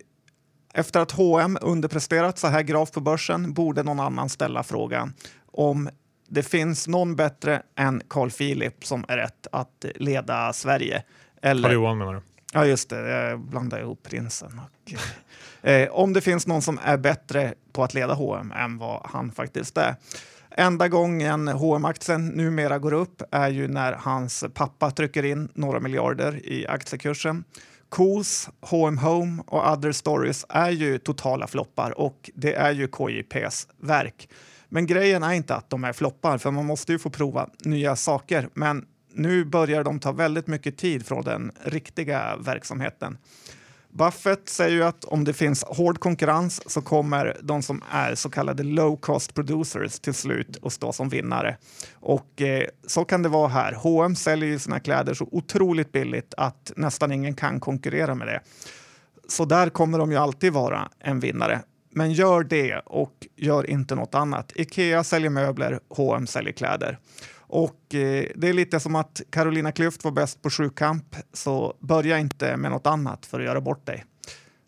efter 0.75 1.01
att 1.01 1.13
H&M 1.13 1.59
underpresterat 1.61 2.39
så 2.39 2.47
här 2.47 2.63
gravt 2.63 2.93
på 2.93 3.01
börsen 3.01 3.53
borde 3.53 3.83
någon 3.83 4.01
annan 4.01 4.29
ställa 4.29 4.63
frågan 4.63 5.15
om 5.53 5.89
det 6.29 6.43
finns 6.43 6.89
någon 6.89 7.17
bättre 7.17 7.63
än 7.77 8.03
Carl 8.09 8.31
Philip 8.31 8.85
som 8.87 9.05
är 9.09 9.17
rätt 9.17 9.47
att 9.53 9.85
leda 9.95 10.53
Sverige. 10.53 11.03
Eller... 11.43 11.63
Carl 11.69 11.75
Johan 11.75 11.99
menar 11.99 12.15
du? 12.15 12.21
Ja, 12.53 12.67
just 12.67 12.91
det. 12.91 13.09
Jag 13.09 13.41
blandar 13.41 13.81
ihop 13.81 14.03
prinsen. 14.03 14.61
Och, 14.65 15.69
eh, 15.69 15.89
om 15.89 16.13
det 16.13 16.21
finns 16.21 16.47
någon 16.47 16.63
som 16.63 16.79
är 16.83 16.97
bättre 16.97 17.55
på 17.73 17.85
att 17.85 17.95
leda 17.95 18.15
H&M 18.15 18.53
än 18.57 18.79
vad 18.79 19.01
han 19.05 19.33
faktiskt 19.33 19.77
är. 19.77 19.95
Enda 20.59 20.89
gången 20.89 21.49
hm 21.49 21.85
aktien 21.85 22.29
numera 22.29 22.79
går 22.79 22.93
upp 22.93 23.23
är 23.31 23.49
ju 23.49 23.69
när 23.69 23.93
hans 23.93 24.45
pappa 24.55 24.91
trycker 24.91 25.25
in 25.25 25.49
några 25.55 25.81
miljarder 25.81 26.47
i 26.47 26.67
aktiekursen. 26.67 27.45
Kos, 27.89 28.49
H&M 28.61 28.99
Home 28.99 29.43
och 29.47 29.73
Other 29.73 29.93
Stories 29.93 30.47
är 30.49 30.71
ju 30.71 30.99
totala 30.99 31.47
floppar 31.47 31.99
och 31.99 32.31
det 32.35 32.55
är 32.55 32.73
ju 32.73 32.89
KJPs 32.89 33.69
verk. 33.81 34.29
Men 34.69 34.87
grejen 34.87 35.23
är 35.23 35.33
inte 35.33 35.55
att 35.55 35.71
de 35.71 35.85
är 35.85 35.93
floppar, 35.93 36.39
för 36.39 36.51
man 36.51 36.67
måste 36.67 36.93
ju 36.93 36.99
få 36.99 37.11
prova 37.11 37.49
nya 37.65 37.97
saker. 37.97 38.49
Men 38.55 38.85
nu 39.13 39.45
börjar 39.45 39.85
de 39.85 40.01
ta 40.01 40.13
väldigt 40.13 40.47
mycket 40.47 40.79
tid 40.79 41.07
från 41.07 41.25
den 41.25 41.53
riktiga 41.65 42.37
verksamheten. 42.37 43.19
Buffett 43.97 44.49
säger 44.49 44.77
ju 44.77 44.83
att 44.83 45.05
om 45.05 45.25
det 45.25 45.33
finns 45.33 45.65
hård 45.65 45.99
konkurrens 45.99 46.71
så 46.71 46.83
kommer 46.83 47.37
de 47.43 47.63
som 47.63 47.83
är 47.91 48.15
så 48.15 48.31
kallade 48.31 48.63
low 48.63 48.97
cost 48.97 49.35
producers 49.35 50.01
till 50.01 50.15
slut 50.15 50.59
att 50.63 50.73
stå 50.73 50.93
som 50.93 51.09
vinnare. 51.09 51.57
Och 51.95 52.43
eh, 52.43 52.67
så 52.87 53.05
kan 53.05 53.23
det 53.23 53.29
vara 53.29 53.49
här. 53.49 53.73
H&M 53.73 54.17
säljer 54.17 54.49
ju 54.49 54.59
sina 54.59 54.81
kläder 54.81 55.15
så 55.15 55.29
otroligt 55.33 55.93
billigt 55.93 56.35
att 56.37 56.73
nästan 56.77 57.13
ingen 57.13 57.35
kan 57.35 57.61
konkurrera 57.61 58.15
med 58.15 58.27
det. 58.27 58.41
Så 59.29 59.45
där 59.45 59.69
kommer 59.69 59.99
de 59.99 60.11
ju 60.11 60.17
alltid 60.17 60.53
vara 60.53 60.89
en 60.99 61.21
vinnare. 61.21 61.61
Men 61.91 62.13
gör 62.13 62.45
det 62.45 62.79
och 62.79 63.27
gör 63.37 63.71
inte 63.71 63.95
något 63.95 64.15
annat. 64.15 64.53
Ikea 64.55 65.05
säljer 65.05 65.31
möbler, 65.31 65.81
H&M 65.89 66.27
säljer 66.27 66.53
kläder. 66.53 66.99
Och 67.49 67.95
eh, 67.95 68.27
det 68.35 68.49
är 68.49 68.53
lite 68.53 68.81
som 68.81 68.95
att 68.95 69.23
Carolina 69.31 69.71
Klüft 69.71 70.05
var 70.05 70.11
bäst 70.11 70.43
på 70.43 70.51
sjukamp, 70.51 71.17
så 71.33 71.77
börja 71.81 72.19
inte 72.19 72.57
med 72.57 72.71
något 72.71 72.87
annat 72.87 73.27
för 73.27 73.41
att 73.41 73.47
göra 73.47 73.61
bort 73.61 73.87
dig. 73.87 74.05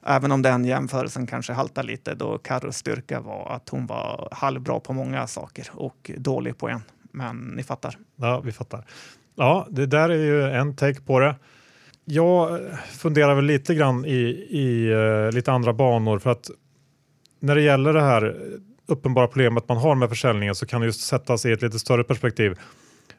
Även 0.06 0.32
om 0.32 0.42
den 0.42 0.64
jämförelsen 0.64 1.26
kanske 1.26 1.52
haltar 1.52 1.82
lite 1.82 2.14
då 2.14 2.38
Carros 2.38 2.76
styrka 2.76 3.20
var 3.20 3.50
att 3.50 3.68
hon 3.68 3.86
var 3.86 4.28
halvbra 4.32 4.80
på 4.80 4.92
många 4.92 5.26
saker 5.26 5.70
och 5.72 6.10
dålig 6.16 6.58
på 6.58 6.68
en. 6.68 6.82
Men 7.12 7.36
ni 7.36 7.62
fattar. 7.62 7.98
Ja, 8.16 8.40
vi 8.40 8.52
fattar. 8.52 8.84
Ja, 9.34 9.66
det 9.70 9.86
där 9.86 10.08
är 10.08 10.24
ju 10.24 10.42
en 10.42 10.76
take 10.76 11.00
på 11.00 11.20
det. 11.20 11.36
Jag 12.04 12.60
funderar 12.86 13.34
väl 13.34 13.44
lite 13.44 13.74
grann 13.74 14.04
i, 14.04 14.46
i 14.50 14.94
uh, 14.94 15.32
lite 15.32 15.52
andra 15.52 15.72
banor 15.72 16.18
för 16.18 16.30
att 16.30 16.50
när 17.40 17.54
det 17.54 17.62
gäller 17.62 17.92
det 17.92 18.02
här 18.02 18.36
uppenbara 18.88 19.27
problemet 19.27 19.68
man 19.68 19.79
har 19.79 19.94
med 19.94 20.09
försäljningen 20.09 20.55
så 20.55 20.66
kan 20.66 20.81
det 20.81 20.87
just 20.87 21.01
sättas 21.01 21.46
i 21.46 21.53
ett 21.53 21.62
lite 21.62 21.79
större 21.79 22.05
perspektiv. 22.05 22.59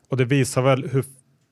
Och 0.09 0.17
det 0.17 0.25
visar 0.25 0.61
väl 0.61 0.89
hur 0.89 1.03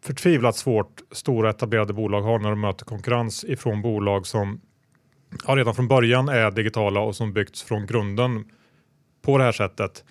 förtvivlat 0.03 0.55
svårt 0.55 1.01
stora 1.11 1.49
etablerade 1.49 1.93
bolag 1.93 2.21
har 2.21 2.39
när 2.39 2.49
de 2.49 2.61
möter 2.61 2.85
konkurrens 2.85 3.43
ifrån 3.43 3.81
bolag 3.81 4.27
som 4.27 4.61
ja, 5.47 5.55
redan 5.55 5.75
från 5.75 5.87
början 5.87 6.29
är 6.29 6.51
digitala 6.51 6.99
och 6.99 7.15
som 7.15 7.33
byggts 7.33 7.63
från 7.63 7.85
grunden 7.85 8.45
på 9.21 9.37
det 9.37 9.43
här 9.43 9.51
sättet. 9.51 10.03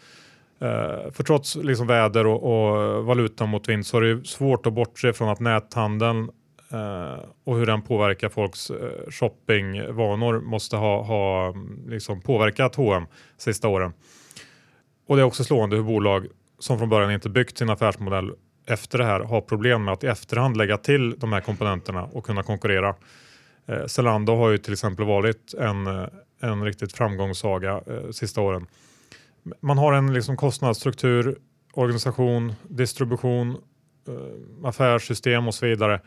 Uh, 0.62 1.11
för 1.12 1.23
trots 1.23 1.57
liksom 1.57 1.87
väder 1.87 2.27
och, 2.27 2.42
och 2.42 3.05
valuta 3.05 3.47
mot 3.47 3.69
vind 3.69 3.87
så 3.87 3.97
är 3.97 4.03
det 4.03 4.27
svårt 4.27 4.66
att 4.66 4.73
bortse 4.73 5.12
från 5.12 5.29
att 5.29 5.40
näthandeln 5.40 6.31
Eh, 6.70 7.24
och 7.44 7.57
hur 7.57 7.66
den 7.66 7.83
påverkar 7.83 8.29
folks 8.29 8.70
eh, 8.70 9.11
shoppingvanor 9.11 10.40
måste 10.40 10.76
ha, 10.76 11.02
ha 11.02 11.48
mm, 11.48 11.88
liksom 11.88 12.20
påverkat 12.20 12.74
H&M 12.74 13.07
sista 13.37 13.68
åren. 13.68 13.92
Och 15.07 15.16
det 15.16 15.22
är 15.22 15.26
också 15.26 15.44
slående 15.44 15.76
hur 15.76 15.83
bolag 15.83 16.26
som 16.59 16.79
från 16.79 16.88
början 16.88 17.11
inte 17.11 17.29
byggt 17.29 17.59
sin 17.59 17.70
affärsmodell 17.70 18.33
efter 18.66 18.98
det 18.98 19.05
här 19.05 19.20
har 19.20 19.40
problem 19.40 19.85
med 19.85 19.92
att 19.92 20.05
i 20.05 20.07
efterhand 20.07 20.57
lägga 20.57 20.79
till 20.79 21.18
de 21.18 21.33
här 21.33 21.40
komponenterna 21.40 22.05
och 22.05 22.24
kunna 22.24 22.42
konkurrera. 22.42 22.94
Eh, 23.66 23.87
Zalando 23.87 24.37
har 24.37 24.50
ju 24.50 24.59
till 24.59 24.72
exempel 24.72 25.07
varit 25.07 25.55
en, 25.55 25.87
eh, 25.87 26.07
en 26.40 26.64
riktigt 26.64 26.92
framgångssaga 26.92 27.81
eh, 27.87 28.11
sista 28.11 28.40
åren. 28.40 28.66
Man 29.61 29.79
har 29.79 29.92
en 29.92 30.12
liksom 30.12 30.37
kostnadsstruktur, 30.37 31.38
organisation, 31.72 32.55
distribution, 32.62 33.57
eh, 34.09 34.68
affärssystem 34.68 35.48
och 35.48 35.55
så 35.55 35.66
vidare 35.66 36.00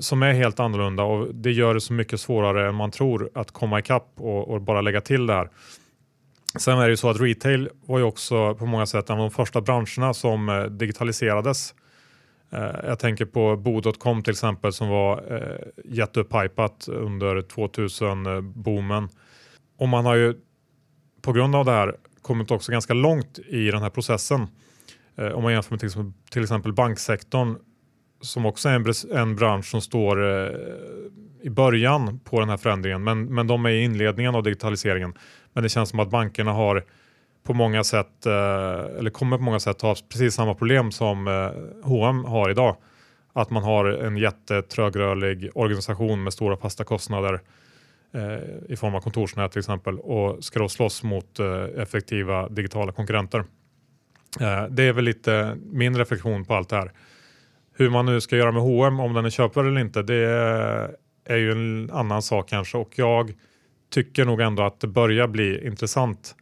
som 0.00 0.22
är 0.22 0.32
helt 0.32 0.60
annorlunda 0.60 1.02
och 1.02 1.34
det 1.34 1.52
gör 1.52 1.74
det 1.74 1.80
så 1.80 1.92
mycket 1.92 2.20
svårare 2.20 2.68
än 2.68 2.74
man 2.74 2.90
tror 2.90 3.30
att 3.34 3.50
komma 3.50 3.78
ikapp 3.78 4.12
och, 4.16 4.48
och 4.48 4.62
bara 4.62 4.80
lägga 4.80 5.00
till 5.00 5.26
det 5.26 5.32
här. 5.32 5.50
Sen 6.58 6.78
är 6.78 6.84
det 6.84 6.90
ju 6.90 6.96
så 6.96 7.10
att 7.10 7.20
retail 7.20 7.68
var 7.86 7.98
ju 7.98 8.04
också 8.04 8.54
på 8.54 8.66
många 8.66 8.86
sätt 8.86 9.10
en 9.10 9.16
av 9.16 9.22
de 9.22 9.30
första 9.30 9.60
branscherna 9.60 10.14
som 10.14 10.48
eh, 10.48 10.62
digitaliserades. 10.62 11.74
Eh, 12.50 12.74
jag 12.86 12.98
tänker 12.98 13.24
på 13.24 13.56
Bo.com 13.56 14.22
till 14.22 14.30
exempel 14.30 14.72
som 14.72 14.88
var 14.88 15.34
eh, 15.34 15.58
under 16.88 17.40
2000-boomen. 17.40 19.08
Och 19.78 19.88
man 19.88 20.06
har 20.06 20.14
ju 20.14 20.34
på 21.22 21.32
grund 21.32 21.56
av 21.56 21.64
det 21.64 21.72
här 21.72 21.96
kommit 22.22 22.50
också 22.50 22.72
ganska 22.72 22.94
långt 22.94 23.38
i 23.38 23.70
den 23.70 23.82
här 23.82 23.90
processen. 23.90 24.46
Eh, 25.16 25.28
om 25.28 25.42
man 25.42 25.52
jämför 25.52 25.70
med 25.70 26.12
till 26.30 26.42
exempel 26.42 26.72
banksektorn 26.72 27.56
som 28.20 28.46
också 28.46 28.68
är 28.68 28.74
en, 28.74 29.18
en 29.18 29.36
bransch 29.36 29.66
som 29.66 29.80
står 29.80 30.44
eh, 30.46 30.50
i 31.42 31.50
början 31.50 32.20
på 32.24 32.40
den 32.40 32.48
här 32.48 32.56
förändringen, 32.56 33.04
men, 33.04 33.24
men 33.34 33.46
de 33.46 33.66
är 33.66 33.70
i 33.70 33.84
inledningen 33.84 34.34
av 34.34 34.42
digitaliseringen. 34.42 35.14
Men 35.52 35.62
det 35.62 35.68
känns 35.68 35.88
som 35.88 36.00
att 36.00 36.10
bankerna 36.10 36.52
har 36.52 36.84
på 37.42 37.54
många 37.54 37.84
sätt, 37.84 38.26
eh, 38.26 38.32
eller 38.98 39.10
kommer 39.10 39.36
på 39.36 39.42
många 39.42 39.60
sätt 39.60 39.82
ha 39.82 39.96
precis 40.08 40.34
samma 40.34 40.54
problem 40.54 40.92
som 40.92 41.28
eh, 41.28 41.84
H&M 41.84 42.24
har 42.24 42.50
idag. 42.50 42.76
Att 43.32 43.50
man 43.50 43.62
har 43.62 43.84
en 43.84 44.16
jättetrögrörlig 44.16 45.50
organisation 45.54 46.22
med 46.22 46.32
stora 46.32 46.56
fasta 46.56 46.84
kostnader 46.84 47.40
eh, 48.14 48.72
i 48.72 48.76
form 48.76 48.94
av 48.94 49.00
kontorsnät 49.00 49.52
till 49.52 49.58
exempel 49.58 49.98
och 49.98 50.44
ska 50.44 50.58
då 50.58 50.68
slåss 50.68 51.02
mot 51.02 51.38
eh, 51.38 51.82
effektiva 51.82 52.48
digitala 52.48 52.92
konkurrenter. 52.92 53.38
Eh, 54.40 54.64
det 54.70 54.82
är 54.82 54.92
väl 54.92 55.04
lite 55.04 55.56
min 55.64 55.96
reflektion 55.96 56.44
på 56.44 56.54
allt 56.54 56.68
det 56.68 56.76
här. 56.76 56.92
Hur 57.78 57.90
man 57.90 58.06
nu 58.06 58.20
ska 58.20 58.36
göra 58.36 58.52
med 58.52 58.62
H&M 58.62 59.00
om 59.00 59.14
den 59.14 59.24
är 59.24 59.30
köpvärd 59.30 59.66
eller 59.66 59.80
inte, 59.80 60.02
det 60.02 60.24
är 61.24 61.36
ju 61.36 61.52
en 61.52 61.90
annan 61.92 62.22
sak 62.22 62.48
kanske 62.48 62.78
och 62.78 62.90
jag 62.94 63.34
tycker 63.90 64.24
nog 64.24 64.40
ändå 64.40 64.62
att 64.62 64.80
det 64.80 64.86
börjar 64.86 65.28
bli 65.28 65.66
intressant. 65.66 66.34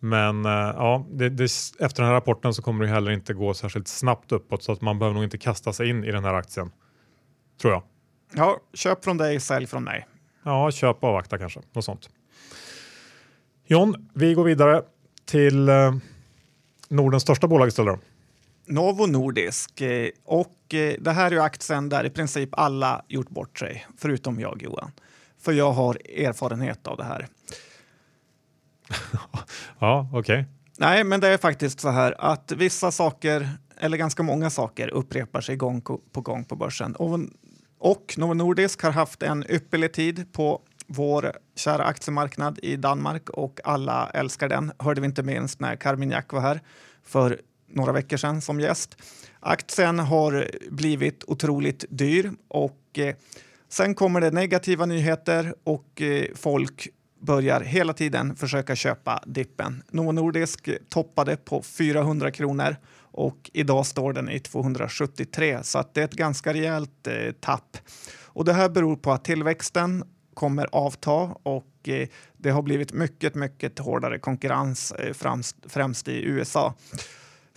Men 0.00 0.46
uh, 0.46 0.52
ja, 0.52 1.06
det, 1.10 1.28
det, 1.28 1.44
efter 1.78 2.02
den 2.02 2.06
här 2.06 2.12
rapporten 2.12 2.54
så 2.54 2.62
kommer 2.62 2.84
det 2.84 2.90
heller 2.90 3.10
inte 3.10 3.34
gå 3.34 3.54
särskilt 3.54 3.88
snabbt 3.88 4.32
uppåt 4.32 4.62
så 4.62 4.72
att 4.72 4.80
man 4.80 4.98
behöver 4.98 5.14
nog 5.14 5.24
inte 5.24 5.38
kasta 5.38 5.72
sig 5.72 5.88
in 5.88 6.04
i 6.04 6.10
den 6.12 6.24
här 6.24 6.34
aktien. 6.34 6.70
Tror 7.60 7.72
jag. 7.72 7.82
Ja, 8.34 8.60
köp 8.74 9.04
från 9.04 9.16
dig, 9.16 9.40
sälj 9.40 9.66
från 9.66 9.84
mig. 9.84 10.06
Ja, 10.42 10.70
köp 10.70 11.02
och 11.02 11.08
avvakta 11.08 11.38
kanske. 11.38 11.60
Något 11.72 11.84
sånt. 11.84 12.10
John, 13.66 14.10
vi 14.14 14.34
går 14.34 14.44
vidare 14.44 14.82
till 15.24 15.68
uh, 15.68 15.94
Nordens 16.88 17.22
största 17.22 17.48
bolag 17.48 17.68
istället. 17.68 18.00
Novo 18.70 19.06
Nordisk. 19.06 19.80
Eh, 19.80 20.08
och 20.24 20.74
eh, 20.74 20.94
det 21.00 21.10
här 21.10 21.32
är 21.32 21.40
aktien 21.40 21.88
där 21.88 22.04
i 22.04 22.10
princip 22.10 22.48
alla 22.52 23.04
gjort 23.08 23.28
bort 23.28 23.58
sig, 23.58 23.86
förutom 23.98 24.40
jag 24.40 24.62
Johan. 24.62 24.92
För 25.40 25.52
jag 25.52 25.72
har 25.72 25.98
erfarenhet 26.18 26.86
av 26.86 26.96
det 26.96 27.04
här. 27.04 27.28
ja, 29.78 30.08
okej. 30.12 30.40
Okay. 30.40 30.44
Nej, 30.78 31.04
men 31.04 31.20
det 31.20 31.28
är 31.28 31.38
faktiskt 31.38 31.80
så 31.80 31.88
här 31.88 32.14
att 32.18 32.52
vissa 32.52 32.90
saker, 32.90 33.48
eller 33.76 33.96
ganska 33.96 34.22
många 34.22 34.50
saker, 34.50 34.88
upprepar 34.88 35.40
sig 35.40 35.56
gång 35.56 35.80
på 36.12 36.20
gång 36.20 36.44
på 36.44 36.56
börsen. 36.56 36.96
Och, 36.96 37.18
och 37.78 38.14
Novo 38.18 38.34
Nordisk 38.34 38.82
har 38.82 38.90
haft 38.90 39.22
en 39.22 39.50
ypperlig 39.50 39.92
tid 39.92 40.32
på 40.32 40.60
vår 40.86 41.32
kära 41.56 41.84
aktiemarknad 41.84 42.58
i 42.62 42.76
Danmark 42.76 43.30
och 43.30 43.60
alla 43.64 44.10
älskar 44.10 44.48
den. 44.48 44.72
Hörde 44.78 45.00
vi 45.00 45.06
inte 45.06 45.22
minst 45.22 45.60
när 45.60 45.76
Carmignac 45.76 46.24
var 46.28 46.40
här 46.40 46.60
för 47.02 47.40
några 47.70 47.92
veckor 47.92 48.16
sedan 48.16 48.40
som 48.40 48.60
gäst. 48.60 48.96
Aktien 49.40 49.98
har 49.98 50.50
blivit 50.70 51.24
otroligt 51.26 51.84
dyr 51.88 52.32
och 52.48 52.98
eh, 52.98 53.14
sen 53.68 53.94
kommer 53.94 54.20
det 54.20 54.30
negativa 54.30 54.86
nyheter 54.86 55.54
och 55.64 56.02
eh, 56.02 56.24
folk 56.34 56.88
börjar 57.20 57.60
hela 57.60 57.92
tiden 57.92 58.36
försöka 58.36 58.76
köpa 58.76 59.22
dippen. 59.26 59.82
Novo 59.90 60.12
Nordisk 60.12 60.68
toppade 60.88 61.36
på 61.36 61.62
400 61.62 62.30
kronor 62.30 62.76
och 63.12 63.50
idag 63.52 63.86
står 63.86 64.12
den 64.12 64.30
i 64.30 64.40
273 64.40 65.58
så 65.62 65.78
att 65.78 65.94
det 65.94 66.00
är 66.00 66.04
ett 66.04 66.12
ganska 66.12 66.52
rejält 66.52 67.06
eh, 67.06 67.32
tapp. 67.40 67.76
Och 68.22 68.44
det 68.44 68.52
här 68.52 68.68
beror 68.68 68.96
på 68.96 69.12
att 69.12 69.24
tillväxten 69.24 70.04
kommer 70.34 70.68
avta 70.72 71.12
och 71.42 71.88
eh, 71.88 72.08
det 72.36 72.50
har 72.50 72.62
blivit 72.62 72.92
mycket, 72.92 73.34
mycket 73.34 73.78
hårdare 73.78 74.18
konkurrens 74.18 74.92
eh, 74.92 75.12
främst, 75.12 75.56
främst 75.68 76.08
i 76.08 76.22
USA. 76.22 76.74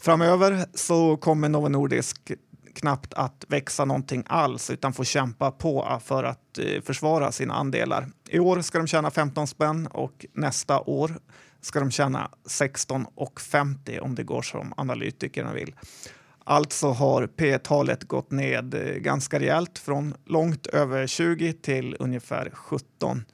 Framöver 0.03 0.65
så 0.73 1.17
kommer 1.17 1.49
Novo 1.49 1.69
Nordisk 1.69 2.31
knappt 2.75 3.13
att 3.13 3.45
växa 3.47 3.85
någonting 3.85 4.23
alls 4.27 4.69
utan 4.69 4.93
får 4.93 5.03
kämpa 5.03 5.51
på 5.51 5.83
ah, 5.83 5.99
för 5.99 6.23
att 6.23 6.57
eh, 6.57 6.81
försvara 6.81 7.31
sina 7.31 7.53
andelar. 7.53 8.07
I 8.29 8.39
år 8.39 8.61
ska 8.61 8.77
de 8.77 8.87
tjäna 8.87 9.11
15 9.11 9.47
spänn 9.47 9.87
och 9.87 10.25
nästa 10.33 10.79
år 10.79 11.11
ska 11.61 11.79
de 11.79 11.91
tjäna 11.91 12.31
16,50 12.49 13.99
om 13.99 14.15
det 14.15 14.23
går 14.23 14.41
som 14.41 14.73
analytikerna 14.77 15.53
vill. 15.53 15.75
Alltså 16.43 16.87
har 16.87 17.27
P-talet 17.27 18.03
gått 18.03 18.31
ned 18.31 18.73
eh, 18.73 18.81
ganska 18.81 19.39
rejält 19.39 19.79
från 19.79 20.13
långt 20.25 20.67
över 20.67 21.07
20 21.07 21.53
till 21.53 21.95
ungefär 21.99 22.49
17. 22.53 23.25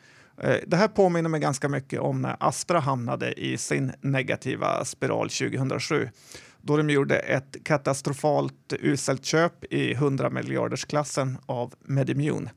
Eh, 0.41 0.55
det 0.67 0.77
här 0.77 0.88
påminner 0.88 1.29
mig 1.29 1.39
ganska 1.39 1.69
mycket 1.69 1.99
om 1.99 2.21
när 2.21 2.36
Astra 2.39 2.79
hamnade 2.79 3.34
i 3.34 3.58
sin 3.58 3.91
negativa 4.01 4.86
spiral 4.86 5.29
2007 5.29 6.10
då 6.62 6.78
de 6.78 6.89
gjorde 6.89 7.17
ett 7.17 7.58
katastrofalt 7.63 8.74
uselt 8.80 9.26
köp 9.26 9.74
i 9.74 9.91
100 9.93 10.30
miljardersklassen 10.30 11.38
av 11.45 11.74
Medimune. 11.80 12.52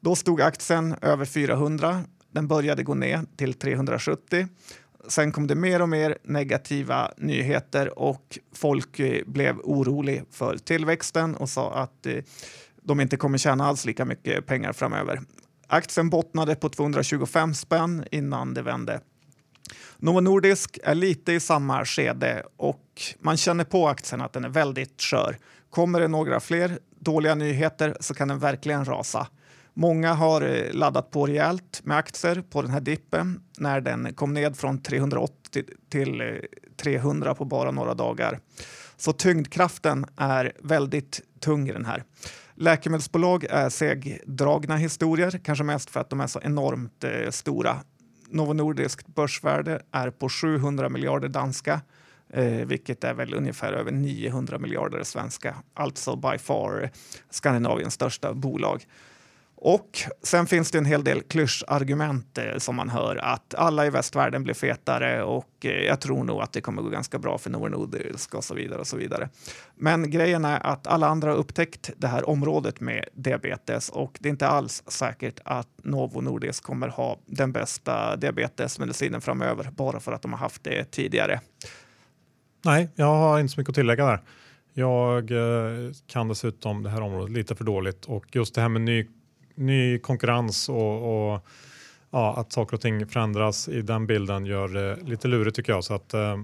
Då 0.00 0.16
stod 0.16 0.40
aktien 0.40 0.94
över 1.02 1.24
400. 1.24 2.04
Den 2.32 2.48
började 2.48 2.82
gå 2.82 2.94
ner 2.94 3.20
till 3.36 3.54
370. 3.54 4.48
Sen 5.08 5.32
kom 5.32 5.46
det 5.46 5.54
mer 5.54 5.82
och 5.82 5.88
mer 5.88 6.18
negativa 6.22 7.12
nyheter 7.16 7.98
och 7.98 8.38
folk 8.54 9.00
eh, 9.00 9.24
blev 9.26 9.58
oroliga 9.58 10.24
för 10.30 10.56
tillväxten 10.56 11.34
och 11.34 11.48
sa 11.48 11.74
att 11.74 12.06
eh, 12.06 12.24
de 12.82 13.00
inte 13.00 13.16
kommer 13.16 13.38
tjäna 13.38 13.66
alls 13.66 13.84
lika 13.84 14.04
mycket 14.04 14.46
pengar 14.46 14.72
framöver. 14.72 15.20
Aktien 15.66 16.10
bottnade 16.10 16.54
på 16.54 16.68
225 16.68 17.54
spänn 17.54 18.04
innan 18.10 18.54
det 18.54 18.62
vände. 18.62 19.00
Novo 20.00 20.20
Nordisk 20.20 20.78
är 20.84 20.94
lite 20.94 21.32
i 21.32 21.40
samma 21.40 21.84
skede 21.84 22.42
och 22.56 23.02
man 23.18 23.36
känner 23.36 23.64
på 23.64 23.88
aktien 23.88 24.20
att 24.20 24.32
den 24.32 24.44
är 24.44 24.48
väldigt 24.48 25.02
skör. 25.02 25.38
Kommer 25.70 26.00
det 26.00 26.08
några 26.08 26.40
fler 26.40 26.78
dåliga 26.98 27.34
nyheter 27.34 27.96
så 28.00 28.14
kan 28.14 28.28
den 28.28 28.38
verkligen 28.38 28.84
rasa. 28.84 29.26
Många 29.74 30.14
har 30.14 30.42
eh, 30.42 30.72
laddat 30.72 31.10
på 31.10 31.26
rejält 31.26 31.80
med 31.84 31.96
aktier 31.96 32.42
på 32.50 32.62
den 32.62 32.70
här 32.70 32.80
dippen 32.80 33.40
när 33.58 33.80
den 33.80 34.14
kom 34.14 34.34
ned 34.34 34.56
från 34.56 34.82
380 34.82 35.64
till 35.90 36.20
eh, 36.20 36.26
300 36.76 37.34
på 37.34 37.44
bara 37.44 37.70
några 37.70 37.94
dagar. 37.94 38.38
Så 38.96 39.12
tyngdkraften 39.12 40.06
är 40.16 40.52
väldigt 40.62 41.20
tung 41.40 41.68
i 41.68 41.72
den 41.72 41.84
här. 41.84 42.04
Läkemedelsbolag 42.54 43.44
är 43.44 43.68
segdragna 43.68 44.76
historier, 44.76 45.40
kanske 45.44 45.64
mest 45.64 45.90
för 45.90 46.00
att 46.00 46.10
de 46.10 46.20
är 46.20 46.26
så 46.26 46.40
enormt 46.42 47.04
eh, 47.04 47.30
stora. 47.30 47.76
Novo 48.30 48.52
Nordiskt 48.52 49.06
börsvärde 49.06 49.82
är 49.92 50.10
på 50.10 50.28
700 50.28 50.88
miljarder 50.88 51.28
danska, 51.28 51.80
eh, 52.30 52.66
vilket 52.66 53.04
är 53.04 53.14
väl 53.14 53.34
ungefär 53.34 53.72
över 53.72 53.92
900 53.92 54.58
miljarder 54.58 55.02
svenska. 55.02 55.56
Alltså 55.74 56.16
by 56.16 56.38
far 56.38 56.90
Skandinaviens 57.30 57.94
största 57.94 58.34
bolag. 58.34 58.84
Och 59.60 59.98
sen 60.22 60.46
finns 60.46 60.70
det 60.70 60.78
en 60.78 60.84
hel 60.84 61.04
del 61.04 61.22
klyschargument 61.22 62.38
eh, 62.38 62.58
som 62.58 62.76
man 62.76 62.88
hör 62.88 63.16
att 63.16 63.54
alla 63.54 63.86
i 63.86 63.90
västvärlden 63.90 64.44
blir 64.44 64.54
fetare 64.54 65.22
och 65.22 65.48
eh, 65.64 65.70
jag 65.70 66.00
tror 66.00 66.24
nog 66.24 66.40
att 66.40 66.52
det 66.52 66.60
kommer 66.60 66.82
gå 66.82 66.88
ganska 66.88 67.18
bra 67.18 67.38
för 67.38 67.50
Novo 67.50 67.68
Nordisk 67.68 68.34
och 68.34 68.44
så 68.44 68.54
vidare 68.54 68.80
och 68.80 68.86
så 68.86 68.96
vidare. 68.96 69.28
Men 69.74 70.10
grejen 70.10 70.44
är 70.44 70.66
att 70.66 70.86
alla 70.86 71.06
andra 71.06 71.30
har 71.30 71.36
upptäckt 71.36 71.90
det 71.96 72.06
här 72.06 72.28
området 72.28 72.80
med 72.80 73.04
diabetes 73.12 73.88
och 73.88 74.18
det 74.20 74.28
är 74.28 74.30
inte 74.30 74.48
alls 74.48 74.82
säkert 74.86 75.40
att 75.44 75.68
Novo 75.82 76.20
Nordisk 76.20 76.64
kommer 76.64 76.88
ha 76.88 77.18
den 77.26 77.52
bästa 77.52 78.16
diabetesmedicinen 78.16 79.20
framöver 79.20 79.70
bara 79.76 80.00
för 80.00 80.12
att 80.12 80.22
de 80.22 80.32
har 80.32 80.40
haft 80.40 80.64
det 80.64 80.84
tidigare. 80.90 81.40
Nej, 82.64 82.88
jag 82.94 83.06
har 83.06 83.40
inte 83.40 83.54
så 83.54 83.60
mycket 83.60 83.68
att 83.68 83.74
tillägga 83.74 84.06
där. 84.06 84.20
Jag 84.72 85.30
eh, 85.30 85.92
kan 86.06 86.28
dessutom 86.28 86.82
det 86.82 86.90
här 86.90 87.00
området 87.00 87.30
lite 87.30 87.54
för 87.54 87.64
dåligt 87.64 88.04
och 88.04 88.36
just 88.36 88.54
det 88.54 88.60
här 88.60 88.68
med 88.68 88.80
ny 88.82 89.06
ny 89.58 89.98
konkurrens 89.98 90.68
och, 90.68 91.32
och 91.32 91.46
ja, 92.10 92.36
att 92.36 92.52
saker 92.52 92.74
och 92.74 92.80
ting 92.80 93.06
förändras 93.06 93.68
i 93.68 93.82
den 93.82 94.06
bilden 94.06 94.46
gör 94.46 94.68
det 94.68 94.96
lite 94.96 95.28
lurigt 95.28 95.56
tycker 95.56 95.72
jag. 95.72 95.84
Så 95.84 95.94
att, 95.94 96.14
eh, 96.14 96.36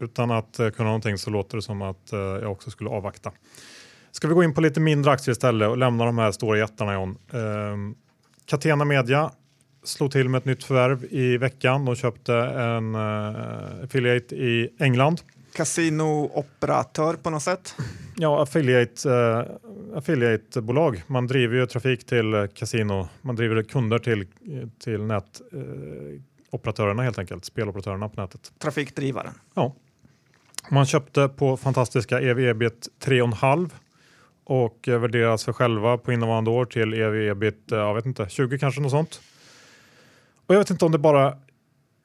utan 0.00 0.30
att 0.30 0.58
eh, 0.58 0.70
kunna 0.70 0.88
någonting 0.88 1.18
så 1.18 1.30
låter 1.30 1.56
det 1.56 1.62
som 1.62 1.82
att 1.82 2.12
eh, 2.12 2.18
jag 2.18 2.52
också 2.52 2.70
skulle 2.70 2.90
avvakta. 2.90 3.32
Ska 4.10 4.28
vi 4.28 4.34
gå 4.34 4.44
in 4.44 4.54
på 4.54 4.60
lite 4.60 4.80
mindre 4.80 5.12
aktier 5.12 5.32
istället 5.32 5.68
och 5.68 5.78
lämna 5.78 6.04
de 6.04 6.18
här 6.18 6.32
stora 6.32 6.58
jättarna 6.58 6.94
John. 6.94 7.18
Ehm, 7.32 7.94
Catena 8.46 8.84
Media 8.84 9.30
slog 9.84 10.12
till 10.12 10.28
med 10.28 10.38
ett 10.38 10.44
nytt 10.44 10.64
förvärv 10.64 11.04
i 11.04 11.36
veckan. 11.36 11.84
De 11.84 11.96
köpte 11.96 12.34
en 12.34 12.94
affiliate 12.94 14.34
i 14.34 14.68
England 14.78 15.20
kasinooperatör 15.54 17.14
på 17.14 17.30
något 17.30 17.42
sätt? 17.42 17.76
Ja, 18.16 18.42
affiliate, 18.42 19.08
uh, 19.08 19.44
affiliatebolag. 19.96 21.02
Man 21.06 21.26
driver 21.26 21.56
ju 21.56 21.66
trafik 21.66 22.06
till 22.06 22.48
kasino. 22.54 23.08
Man 23.22 23.36
driver 23.36 23.62
kunder 23.62 23.98
till, 23.98 24.26
till 24.78 25.02
nätoperatörerna 25.02 27.02
uh, 27.02 27.04
helt 27.04 27.18
enkelt, 27.18 27.44
speloperatörerna 27.44 28.08
på 28.08 28.20
nätet. 28.20 28.52
Trafikdrivaren? 28.58 29.34
Ja. 29.54 29.74
Man 30.70 30.86
köpte 30.86 31.28
på 31.28 31.56
fantastiska 31.56 32.20
ev-ebit 32.20 32.88
3,5 33.04 33.70
och 34.44 34.78
värderas 34.86 35.44
för 35.44 35.52
själva 35.52 35.98
på 35.98 36.12
innevarande 36.12 36.50
år 36.50 36.64
till 36.64 36.94
ev-ebit, 36.94 37.64
jag 37.70 37.94
vet 37.94 38.06
inte, 38.06 38.28
20 38.28 38.58
kanske 38.58 38.80
något 38.80 38.90
sånt. 38.90 39.20
Och 40.46 40.54
jag 40.54 40.58
vet 40.58 40.70
inte 40.70 40.84
om 40.84 40.92
det 40.92 40.98
bara 40.98 41.36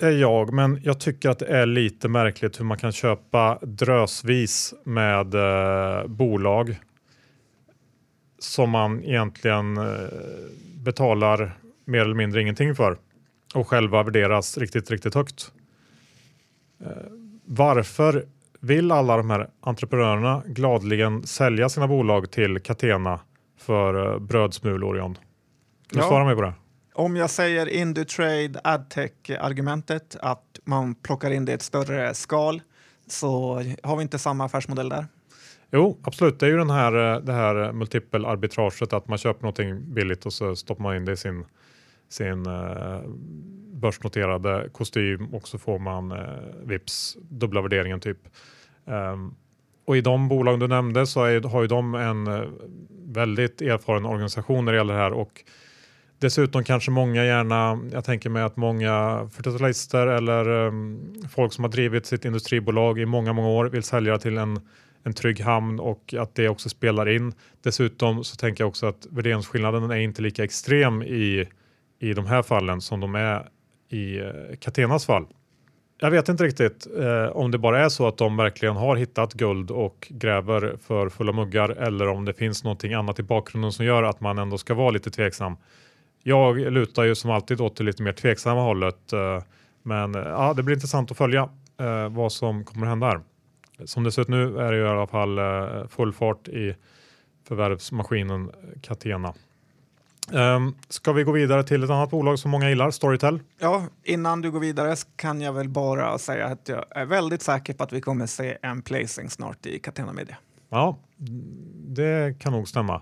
är 0.06 0.12
jag, 0.12 0.54
men 0.54 0.80
jag 0.84 1.00
tycker 1.00 1.30
att 1.30 1.40
det 1.40 1.46
är 1.46 1.66
lite 1.66 2.08
märkligt 2.08 2.60
hur 2.60 2.66
man 2.66 2.78
kan 2.78 2.92
köpa 2.92 3.60
drösvis 3.62 4.74
med 4.84 5.36
eh, 5.36 6.08
bolag 6.08 6.80
som 8.40 8.70
man 8.70 9.04
egentligen 9.04 9.78
eh, 9.78 9.84
betalar 10.76 11.58
mer 11.86 12.02
eller 12.02 12.16
mindre 12.16 12.42
ingenting 12.42 12.76
för 12.76 12.98
och 13.56 13.68
själva 13.68 14.04
värderas 14.04 14.58
riktigt, 14.58 14.92
riktigt 14.92 15.16
högt. 15.16 15.52
Eh, 16.82 16.92
varför 17.46 18.26
vill 18.60 18.92
alla 18.92 19.18
de 19.18 19.30
här 19.30 19.50
entreprenörerna 19.62 20.44
gladligen 20.46 21.24
sälja 21.24 21.70
sina 21.70 21.88
bolag 21.88 22.32
till 22.32 22.60
Catena 22.60 23.20
för 23.58 24.14
eh, 24.14 24.20
brödsmulor 24.20 24.98
John? 24.98 25.16
Kan 25.16 25.24
du 25.90 26.00
ja. 26.00 26.08
svara 26.08 26.26
mig 26.26 26.36
på 26.36 26.42
det? 26.42 26.54
Om 26.94 27.16
jag 27.16 27.30
säger 27.30 27.70
Indutrade 27.70 28.62
adtech-argumentet, 28.64 30.18
att 30.22 30.60
man 30.64 30.96
plockar 30.96 31.32
in 31.32 31.46
det 31.46 31.52
i 31.52 31.56
ett 31.56 31.62
större 31.62 32.14
skal, 32.14 32.62
så 33.08 33.54
har 33.84 33.96
vi 33.96 34.02
inte 34.02 34.20
samma 34.20 34.46
affärsmodell 34.46 34.90
där? 34.90 35.06
Jo, 35.72 35.98
absolut. 36.04 36.40
Det 36.40 36.46
är 36.46 36.50
ju 36.50 36.58
den 36.58 36.70
här, 36.70 37.16
eh, 37.16 37.22
det 37.22 37.34
här 37.34 37.72
multipel-arbitraget, 37.72 38.94
att 38.94 39.08
man 39.08 39.18
köper 39.18 39.42
någonting 39.42 39.94
billigt 39.94 40.26
och 40.26 40.34
så 40.34 40.56
stoppar 40.56 40.84
man 40.84 40.96
in 40.96 41.06
det 41.06 41.12
i 41.12 41.18
sin, 41.18 41.46
sin 42.10 42.46
eh, 42.46 43.02
börsnoterade 43.74 44.70
kostym 44.72 45.26
och 45.34 45.48
så 45.48 45.58
får 45.58 45.80
man 45.80 46.12
eh, 46.12 46.18
vips 46.64 47.18
dubbla 47.30 47.62
värderingen 47.62 48.00
typ. 48.00 48.18
Um, 48.86 49.36
och 49.86 49.98
i 49.98 50.02
de 50.02 50.28
bolag 50.28 50.60
du 50.60 50.68
nämnde 50.68 51.08
så 51.08 51.24
är, 51.24 51.42
har 51.42 51.62
ju 51.62 51.68
de 51.68 51.96
en 51.96 52.28
väldigt 53.06 53.62
erfaren 53.62 54.06
organisation 54.06 54.66
när 54.66 54.72
det 54.72 54.78
gäller 54.78 54.94
det 54.94 55.00
här 55.00 55.14
och 55.14 55.44
Dessutom 56.20 56.64
kanske 56.64 56.92
många 56.92 57.26
gärna, 57.26 57.80
jag 57.92 58.04
tänker 58.04 58.30
mig 58.30 58.44
att 58.44 58.58
många 58.58 58.90
40-talister 59.34 60.08
eller 60.08 60.50
um, 60.50 61.14
folk 61.32 61.54
som 61.54 61.64
har 61.64 61.72
drivit 61.72 62.06
sitt 62.06 62.26
industribolag 62.26 63.00
i 63.00 63.06
många, 63.06 63.34
många 63.34 63.50
år 63.50 63.66
vill 63.66 63.84
sälja 63.84 64.18
till 64.18 64.38
en, 64.38 64.60
en 65.04 65.14
trygg 65.14 65.42
hamn 65.42 65.80
och 65.80 66.14
att 66.20 66.36
det 66.36 66.50
också 66.50 66.70
spelar 66.70 67.10
in. 67.10 67.34
Dessutom 67.64 68.24
så 68.24 68.36
tänker 68.36 68.64
jag 68.64 68.70
också 68.70 68.86
att 68.86 69.08
värderingsskillnaden 69.10 69.92
är 69.92 69.96
inte 69.96 70.22
lika 70.22 70.44
extrem 70.44 71.04
i, 71.04 71.48
i 72.00 72.14
de 72.14 72.26
här 72.26 72.42
fallen 72.42 72.82
som 72.82 73.00
de 73.00 73.16
är 73.16 73.50
i 73.90 74.20
eh, 74.20 74.26
Catenas 74.60 75.06
fall. 75.06 75.26
Jag 76.02 76.12
vet 76.12 76.30
inte 76.30 76.44
riktigt 76.44 76.88
eh, 77.00 77.26
om 77.26 77.52
det 77.52 77.58
bara 77.58 77.86
är 77.86 77.90
så 77.90 78.08
att 78.08 78.18
de 78.18 78.38
verkligen 78.38 78.76
har 78.76 78.96
hittat 78.96 79.34
guld 79.34 79.72
och 79.72 80.08
gräver 80.10 80.78
för 80.88 81.10
fulla 81.10 81.32
muggar 81.32 81.70
eller 81.70 82.08
om 82.08 82.26
det 82.26 82.34
finns 82.34 82.64
någonting 82.64 82.94
annat 82.94 83.20
i 83.20 83.24
bakgrunden 83.24 83.72
som 83.72 83.86
gör 83.86 84.04
att 84.04 84.22
man 84.22 84.38
ändå 84.38 84.58
ska 84.58 84.74
vara 84.74 84.90
lite 84.90 85.12
tveksam. 85.12 85.58
Jag 86.24 86.58
lutar 86.58 87.04
ju 87.04 87.16
som 87.16 87.32
alltid 87.32 87.62
åt 87.62 87.76
det 87.76 87.84
lite 87.84 88.04
mer 88.04 88.14
tveksamma 88.14 88.62
hållet. 88.62 89.14
Eh, 89.14 89.44
men 89.84 90.16
eh, 90.16 90.22
ja, 90.22 90.54
det 90.54 90.64
blir 90.64 90.76
intressant 90.76 91.12
att 91.12 91.18
följa 91.18 91.50
eh, 91.80 92.10
vad 92.10 92.32
som 92.32 92.66
kommer 92.66 92.88
att 92.88 92.90
hända 92.90 93.08
här. 93.08 93.22
Som 93.86 94.04
det 94.04 94.12
ser 94.12 94.22
ut 94.22 94.28
nu 94.28 94.60
är 94.60 94.72
det 94.72 94.78
i 94.78 94.88
alla 94.88 95.08
fall 95.08 95.40
full 95.88 96.14
fart 96.14 96.48
i 96.48 96.76
förvärvsmaskinen 97.48 98.52
Catena. 98.82 99.34
Um, 100.32 100.76
ska 100.90 101.12
vi 101.14 101.24
gå 101.24 101.32
vidare 101.32 101.64
till 101.64 101.84
ett 101.84 101.90
annat 101.90 102.10
bolag 102.10 102.40
som 102.40 102.52
många 102.52 102.70
gillar, 102.70 102.92
Storytel? 102.92 103.40
Ja, 103.60 103.84
innan 104.04 104.42
du 104.42 104.52
går 104.52 104.60
vidare 104.60 104.96
kan 105.16 105.42
jag 105.42 105.54
väl 105.54 105.70
bara 105.70 106.18
säga 106.18 106.46
att 106.46 106.70
jag 106.70 106.86
är 106.90 107.06
väldigt 107.06 107.42
säker 107.42 107.74
på 107.74 107.84
att 107.84 107.94
vi 107.94 108.02
kommer 108.02 108.26
se 108.26 108.58
en 108.62 108.82
placing 108.82 109.30
snart 109.30 109.66
i 109.66 109.80
Catena 109.80 110.14
Media. 110.14 110.38
Ja, 110.70 110.98
det 111.88 112.40
kan 112.40 112.54
nog 112.54 112.68
stämma. 112.68 113.02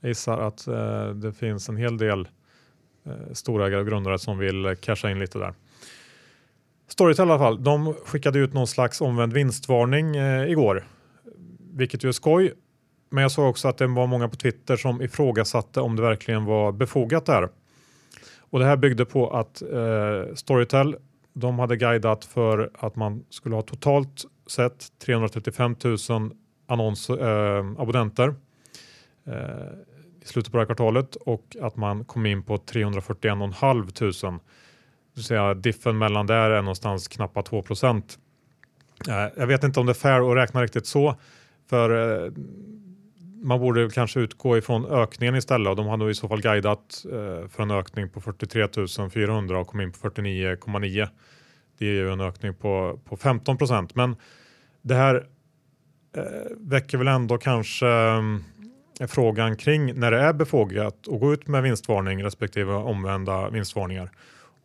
Jag 0.00 0.08
gissar 0.08 0.38
att 0.38 0.64
det 1.22 1.32
finns 1.32 1.68
en 1.68 1.76
hel 1.76 1.98
del 1.98 2.28
Eh, 3.06 3.32
storägare 3.32 3.80
och 3.80 3.86
grundare 3.86 4.18
som 4.18 4.38
vill 4.38 4.76
casha 4.80 5.10
in 5.10 5.18
lite 5.18 5.38
där. 5.38 5.54
Storytel 6.88 7.28
i 7.28 7.30
alla 7.30 7.38
fall, 7.38 7.64
de 7.64 7.94
skickade 7.94 8.38
ut 8.38 8.52
någon 8.52 8.66
slags 8.66 9.00
omvänd 9.00 9.32
vinstvarning 9.32 10.16
eh, 10.16 10.50
igår, 10.50 10.86
vilket 11.72 12.04
ju 12.04 12.08
är 12.08 12.12
skoj. 12.12 12.52
Men 13.10 13.22
jag 13.22 13.30
såg 13.30 13.50
också 13.50 13.68
att 13.68 13.78
det 13.78 13.86
var 13.86 14.06
många 14.06 14.28
på 14.28 14.36
Twitter 14.36 14.76
som 14.76 15.02
ifrågasatte 15.02 15.80
om 15.80 15.96
det 15.96 16.02
verkligen 16.02 16.44
var 16.44 16.72
befogat 16.72 17.26
där. 17.26 17.48
Och 18.38 18.58
det 18.58 18.64
här 18.64 18.76
byggde 18.76 19.04
på 19.04 19.30
att 19.30 19.62
eh, 19.62 20.34
Storytel, 20.34 20.96
de 21.32 21.58
hade 21.58 21.76
guidat 21.76 22.24
för 22.24 22.70
att 22.74 22.96
man 22.96 23.24
skulle 23.30 23.54
ha 23.54 23.62
totalt 23.62 24.24
sett 24.46 24.86
335 24.98 25.76
000 26.08 26.30
annons, 26.66 27.10
eh, 27.10 27.66
abonnenter. 27.78 28.34
Eh, 29.26 29.91
i 30.22 30.26
slutet 30.26 30.52
på 30.52 30.58
det 30.58 30.60
här 30.60 30.66
kvartalet 30.66 31.16
och 31.16 31.56
att 31.60 31.76
man 31.76 32.04
kom 32.04 32.26
in 32.26 32.42
på 32.42 32.58
341 32.58 33.94
tusen. 33.94 34.40
Det 35.14 35.22
säga 35.22 35.54
diffen 35.54 35.98
mellan 35.98 36.26
där 36.26 36.50
är 36.50 36.62
någonstans 36.62 37.08
knappt 37.08 37.46
2 37.46 37.62
procent. 37.62 38.18
Eh, 39.08 39.28
jag 39.36 39.46
vet 39.46 39.64
inte 39.64 39.80
om 39.80 39.86
det 39.86 39.92
är 39.92 39.94
fair 39.94 40.30
att 40.30 40.36
räkna 40.36 40.62
riktigt 40.62 40.86
så, 40.86 41.14
för 41.70 42.24
eh, 42.24 42.32
man 43.42 43.60
borde 43.60 43.90
kanske 43.90 44.20
utgå 44.20 44.58
ifrån 44.58 44.86
ökningen 44.86 45.34
istället 45.34 45.68
och 45.68 45.76
de 45.76 45.86
hade 45.86 46.10
i 46.10 46.14
så 46.14 46.28
fall 46.28 46.40
guidat 46.40 47.04
eh, 47.04 47.48
för 47.48 47.62
en 47.62 47.70
ökning 47.70 48.08
på 48.08 48.20
43 48.20 48.68
400 49.10 49.58
och 49.58 49.66
kom 49.66 49.80
in 49.80 49.92
på 49.92 50.10
49,9. 50.10 51.08
Det 51.78 51.86
är 51.86 51.92
ju 51.92 52.12
en 52.12 52.20
ökning 52.20 52.54
på, 52.54 53.00
på 53.04 53.16
15 53.16 53.58
procent. 53.58 53.94
Men 53.94 54.16
det 54.82 54.94
här 54.94 55.26
väcker 56.56 56.98
väl 56.98 57.08
ändå 57.08 57.38
kanske 57.38 57.86
mm, 57.88 58.44
frågan 59.08 59.56
kring 59.56 59.94
när 59.94 60.10
det 60.10 60.20
är 60.20 60.32
befogat 60.32 61.08
att 61.08 61.20
gå 61.20 61.32
ut 61.32 61.48
med 61.48 61.62
vinstvarning 61.62 62.24
respektive 62.24 62.72
omvända 62.72 63.50
vinstvarningar. 63.50 64.10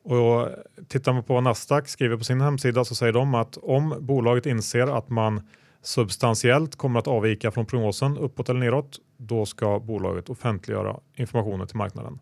Och 0.04 0.50
tittar 0.88 1.14
man 1.14 1.24
på 1.24 1.34
vad 1.34 1.44
Nasdaq 1.44 1.88
skriver 1.88 2.18
på 2.18 2.24
sin 2.24 2.42
hemsida 2.42 2.86
så 2.86 2.96
säger 2.96 3.14
de 3.14 3.36
att 3.36 3.58
om 3.58 3.96
bolaget 4.00 4.46
inser 4.46 4.98
att 4.98 5.10
man 5.10 5.50
substantiellt 5.82 6.76
kommer 6.76 7.00
att 7.00 7.08
avvika 7.08 7.52
från 7.52 7.66
prognosen 7.66 8.18
uppåt 8.18 8.50
eller 8.50 8.60
neråt, 8.60 8.98
då 9.18 9.46
ska 9.46 9.80
bolaget 9.80 10.30
offentliggöra 10.30 11.00
informationen 11.16 11.68
till 11.68 11.78
marknaden. 11.78 12.20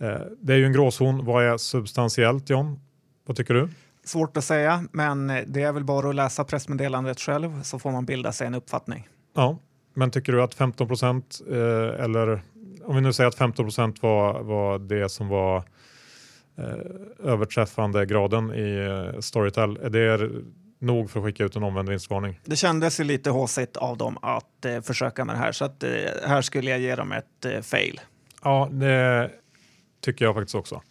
Eh, 0.00 0.20
det 0.40 0.52
är 0.52 0.56
ju 0.56 0.66
en 0.66 0.72
gråzon. 0.72 1.24
Vad 1.24 1.44
är 1.44 1.56
substantiellt 1.56 2.50
John? 2.50 2.80
Vad 3.26 3.36
tycker 3.36 3.54
du? 3.54 3.68
Svårt 4.04 4.36
att 4.36 4.44
säga, 4.44 4.84
men 4.92 5.26
det 5.46 5.62
är 5.62 5.72
väl 5.72 5.84
bara 5.84 6.08
att 6.08 6.14
läsa 6.14 6.44
pressmeddelandet 6.44 7.20
själv 7.20 7.62
så 7.62 7.78
får 7.78 7.90
man 7.90 8.04
bilda 8.04 8.32
sig 8.32 8.46
en 8.46 8.54
uppfattning. 8.54 9.08
Ja, 9.34 9.58
men 9.94 10.10
tycker 10.10 10.32
du 10.32 10.42
att 10.42 10.54
15 10.54 10.88
procent 10.88 11.40
eh, 11.50 12.04
eller 12.04 12.42
om 12.84 12.94
vi 12.94 13.00
nu 13.00 13.12
säger 13.12 13.28
att 13.28 13.34
15 13.34 13.66
procent 13.66 14.02
var, 14.02 14.40
var 14.40 14.78
det 14.78 15.08
som 15.08 15.28
var 15.28 15.56
eh, 16.58 17.30
överträffande 17.30 18.06
graden 18.06 18.54
i 18.54 18.76
eh, 19.14 19.20
Storytel, 19.20 19.76
är 19.76 19.90
det 19.90 20.30
nog 20.78 21.10
för 21.10 21.20
att 21.20 21.26
skicka 21.26 21.44
ut 21.44 21.56
en 21.56 21.62
omvänd 21.62 21.88
vinstvarning? 21.88 22.40
Det 22.44 22.56
kändes 22.56 23.00
ju 23.00 23.04
lite 23.04 23.30
håsigt 23.30 23.76
av 23.76 23.96
dem 23.96 24.18
att 24.22 24.64
eh, 24.64 24.80
försöka 24.80 25.24
med 25.24 25.34
det 25.34 25.38
här 25.38 25.52
så 25.52 25.64
att 25.64 25.82
eh, 25.82 25.90
här 26.26 26.42
skulle 26.42 26.70
jag 26.70 26.80
ge 26.80 26.94
dem 26.94 27.12
ett 27.12 27.66
fail. 27.66 28.00
Ja, 28.42 28.68
det 28.72 29.30
tycker 30.00 30.24
jag 30.24 30.34
faktiskt 30.34 30.54
också. 30.54 30.82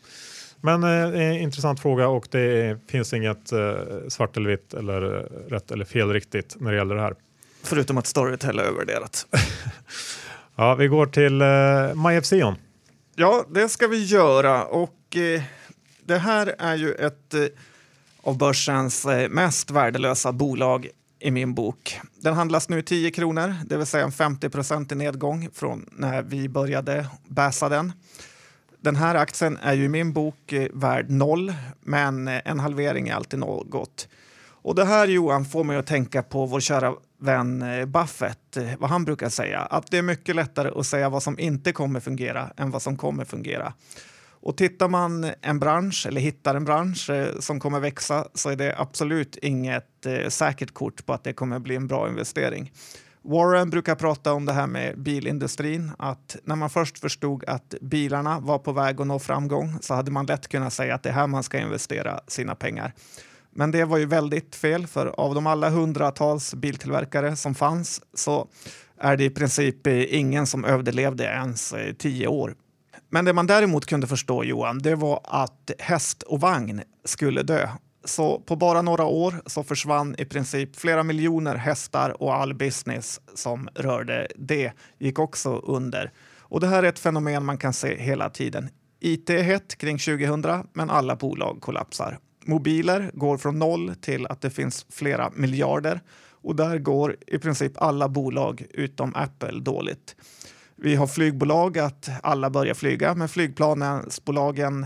Men 0.61 0.83
eh, 1.13 1.43
intressant 1.43 1.79
fråga 1.79 2.07
och 2.07 2.27
det 2.31 2.77
finns 2.87 3.13
inget 3.13 3.51
eh, 3.51 3.73
svart 4.07 4.37
eller 4.37 4.49
vitt 4.49 4.73
eller 4.73 5.01
rätt 5.49 5.71
eller 5.71 5.85
fel 5.85 6.13
riktigt 6.13 6.55
när 6.59 6.71
det 6.71 6.77
gäller 6.77 6.95
det 6.95 7.01
här. 7.01 7.15
Förutom 7.63 7.97
att 7.97 8.07
Storytel 8.07 8.59
är 8.59 8.63
övervärderat. 8.63 9.25
ja, 10.55 10.75
vi 10.75 10.87
går 10.87 11.05
till 11.05 11.41
eh, 11.41 12.09
MyFCon. 12.09 12.55
Ja, 13.15 13.45
det 13.49 13.69
ska 13.69 13.87
vi 13.87 14.03
göra 14.03 14.65
och 14.65 15.15
eh, 15.15 15.41
det 16.05 16.17
här 16.17 16.55
är 16.59 16.75
ju 16.75 16.93
ett 16.93 17.33
eh, 17.33 17.45
av 18.21 18.37
börsens 18.37 19.05
eh, 19.05 19.29
mest 19.29 19.71
värdelösa 19.71 20.31
bolag 20.31 20.89
i 21.19 21.31
min 21.31 21.53
bok. 21.53 21.99
Den 22.21 22.33
handlas 22.33 22.69
nu 22.69 22.81
10 22.81 23.11
kronor, 23.11 23.55
det 23.65 23.77
vill 23.77 23.85
säga 23.85 24.03
en 24.03 24.11
50 24.11 24.93
i 24.93 24.95
nedgång 24.95 25.49
från 25.53 25.89
när 25.91 26.21
vi 26.21 26.49
började 26.49 27.07
bäsa 27.27 27.69
den. 27.69 27.93
Den 28.81 28.95
här 28.95 29.15
aktien 29.15 29.57
är 29.61 29.73
ju 29.73 29.83
i 29.83 29.89
min 29.89 30.13
bok 30.13 30.53
eh, 30.53 30.67
värd 30.73 31.09
noll, 31.09 31.53
men 31.79 32.27
eh, 32.27 32.41
en 32.45 32.59
halvering 32.59 33.07
är 33.07 33.13
alltid 33.13 33.39
något. 33.39 34.07
Och 34.61 34.75
det 34.75 34.85
här 34.85 35.07
Johan 35.07 35.45
får 35.45 35.63
mig 35.63 35.77
att 35.77 35.87
tänka 35.87 36.23
på 36.23 36.45
vår 36.45 36.59
kära 36.59 36.93
vän 37.19 37.61
eh, 37.61 37.85
Buffett, 37.85 38.57
eh, 38.57 38.71
vad 38.79 38.89
han 38.89 39.05
brukar 39.05 39.29
säga, 39.29 39.59
att 39.59 39.91
det 39.91 39.97
är 39.97 40.01
mycket 40.01 40.35
lättare 40.35 40.71
att 40.75 40.85
säga 40.85 41.09
vad 41.09 41.23
som 41.23 41.39
inte 41.39 41.71
kommer 41.71 41.99
fungera 41.99 42.49
än 42.57 42.71
vad 42.71 42.81
som 42.81 42.97
kommer 42.97 43.25
fungera. 43.25 43.73
Och 44.41 44.57
tittar 44.57 44.87
man 44.87 45.31
en 45.41 45.59
bransch 45.59 46.05
eller 46.07 46.21
hittar 46.21 46.55
en 46.55 46.65
bransch 46.65 47.09
eh, 47.09 47.39
som 47.39 47.59
kommer 47.59 47.79
växa 47.79 48.27
så 48.33 48.49
är 48.49 48.55
det 48.55 48.75
absolut 48.77 49.35
inget 49.35 50.05
eh, 50.05 50.27
säkert 50.27 50.73
kort 50.73 51.05
på 51.05 51.13
att 51.13 51.23
det 51.23 51.33
kommer 51.33 51.59
bli 51.59 51.75
en 51.75 51.87
bra 51.87 52.09
investering. 52.09 52.71
Warren 53.21 53.69
brukar 53.69 53.95
prata 53.95 54.33
om 54.33 54.45
det 54.45 54.53
här 54.53 54.67
med 54.67 54.99
bilindustrin, 54.99 55.91
att 55.97 56.37
när 56.43 56.55
man 56.55 56.69
först 56.69 56.99
förstod 56.99 57.43
att 57.45 57.73
bilarna 57.81 58.39
var 58.39 58.59
på 58.59 58.71
väg 58.71 59.01
att 59.01 59.07
nå 59.07 59.19
framgång 59.19 59.77
så 59.81 59.93
hade 59.93 60.11
man 60.11 60.25
lätt 60.25 60.47
kunnat 60.47 60.73
säga 60.73 60.95
att 60.95 61.03
det 61.03 61.09
är 61.09 61.13
här 61.13 61.27
man 61.27 61.43
ska 61.43 61.59
investera 61.59 62.19
sina 62.27 62.55
pengar. 62.55 62.93
Men 63.59 63.71
det 63.71 63.85
var 63.85 63.97
ju 63.97 64.05
väldigt 64.05 64.55
fel, 64.55 64.87
för 64.87 65.07
av 65.07 65.35
de 65.35 65.47
alla 65.47 65.69
hundratals 65.69 66.53
biltillverkare 66.53 67.35
som 67.35 67.55
fanns 67.55 68.01
så 68.13 68.47
är 68.97 69.17
det 69.17 69.23
i 69.23 69.29
princip 69.29 69.87
ingen 69.87 70.47
som 70.47 70.65
överlevde 70.65 71.23
ens 71.23 71.73
tio 71.97 72.27
år 72.27 72.55
men 73.09 73.25
det 73.25 73.33
man 73.33 73.47
däremot 73.47 73.85
kunde 73.85 74.07
förstå, 74.07 74.43
Johan, 74.43 74.79
det 74.79 74.95
var 74.95 75.21
att 75.23 75.71
häst 75.79 76.23
och 76.23 76.41
vagn 76.41 76.81
skulle 77.05 77.43
dö. 77.43 77.69
Så 78.05 78.39
på 78.39 78.55
bara 78.55 78.81
några 78.81 79.05
år 79.05 79.33
så 79.45 79.63
försvann 79.63 80.15
i 80.17 80.25
princip 80.25 80.75
flera 80.75 81.03
miljoner 81.03 81.55
hästar 81.55 82.21
och 82.21 82.35
all 82.35 82.53
business 82.53 83.21
som 83.35 83.69
rörde 83.75 84.27
det 84.35 84.71
gick 84.99 85.19
också 85.19 85.55
under. 85.57 86.11
Och 86.39 86.59
det 86.59 86.67
här 86.67 86.83
är 86.83 86.87
ett 86.87 86.99
fenomen 86.99 87.45
man 87.45 87.57
kan 87.57 87.73
se 87.73 87.95
hela 87.95 88.29
tiden. 88.29 88.69
IT 88.99 89.29
är 89.29 89.43
hett 89.43 89.77
kring 89.77 89.97
2000, 89.97 90.67
men 90.73 90.89
alla 90.89 91.15
bolag 91.15 91.57
kollapsar. 91.61 92.19
Mobiler 92.49 93.11
går 93.13 93.37
från 93.37 93.59
noll 93.59 93.95
till 94.01 94.27
att 94.27 94.41
det 94.41 94.49
finns 94.49 94.85
flera 94.89 95.31
miljarder 95.35 96.01
och 96.41 96.55
där 96.55 96.77
går 96.77 97.15
i 97.27 97.39
princip 97.39 97.81
alla 97.81 98.09
bolag 98.09 98.65
utom 98.69 99.15
Apple 99.15 99.59
dåligt. 99.59 100.15
Vi 100.75 100.95
har 100.95 101.07
flygbolag, 101.07 101.77
att 101.77 102.09
alla 102.23 102.49
börjar 102.49 102.73
flyga, 102.73 103.15
men 103.15 103.29
flygplansbolagen 103.29 104.85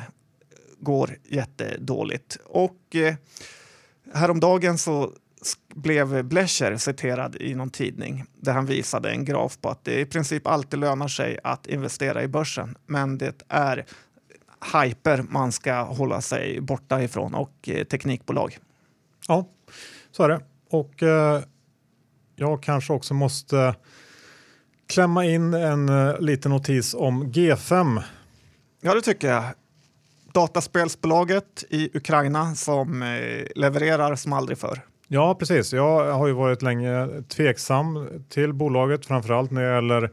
går 0.80 1.18
jättedåligt. 1.24 2.38
Och 2.46 2.96
eh, 2.96 3.16
häromdagen 4.14 4.78
så 4.78 5.14
blev 5.76 6.24
Blecher 6.24 6.78
citerad 6.78 7.36
i 7.36 7.56
någon 7.56 7.70
tidning 7.70 8.26
där 8.36 8.54
han 8.54 8.66
visade 8.66 9.12
en 9.12 9.26
graf 9.26 9.58
på 9.62 9.70
att 9.70 9.86
det 9.86 10.00
i 10.00 10.06
princip 10.06 10.48
alltid 10.48 10.80
lönar 10.80 11.08
sig 11.08 11.40
att 11.44 11.68
investera 11.68 12.24
i 12.24 12.28
börsen. 12.28 12.76
Men 12.86 13.18
det 13.18 13.42
är 13.48 13.86
hyper 14.74 15.26
man 15.30 15.52
ska 15.52 15.82
hålla 15.82 16.22
sig 16.22 16.62
borta 16.62 17.04
ifrån 17.04 17.34
och 17.34 17.70
eh, 17.70 17.84
teknikbolag. 17.84 18.58
Ja, 19.28 19.48
så 20.12 20.24
är 20.24 20.30
det. 20.30 20.42
Och 20.70 21.04
eh, 21.04 21.42
jag 22.36 22.64
kanske 22.64 22.94
också 22.94 23.14
måste 23.14 23.76
klämma 24.88 25.26
in 25.26 25.54
en 25.54 25.90
uh, 25.90 26.20
liten 26.20 26.52
notis 26.52 26.94
om 26.94 27.24
G5. 27.24 28.04
Ja, 28.82 28.94
det 28.94 29.02
tycker 29.02 29.28
jag. 29.28 29.44
Dataspelsbolaget 30.34 31.64
i 31.70 31.98
Ukraina 31.98 32.56
som 32.56 33.02
eh, 33.02 33.46
levererar 33.56 34.16
som 34.16 34.34
aldrig 34.34 34.58
förr. 34.58 34.82
Ja, 35.08 35.36
precis. 35.36 35.74
Jag 35.74 36.14
har 36.14 36.28
ju 36.28 36.34
varit 36.34 36.62
länge 36.62 37.08
tveksam 37.28 38.08
till 38.30 38.54
bolaget, 38.54 39.06
framförallt 39.06 39.52
när 39.52 39.62
det 39.62 39.76
gäller 39.76 40.12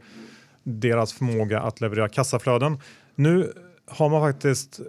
deras 0.63 1.13
förmåga 1.13 1.61
att 1.61 1.81
leverera 1.81 2.09
kassaflöden. 2.09 2.79
Nu 3.15 3.53
har 3.91 4.09
man 4.09 4.21
faktiskt 4.21 4.79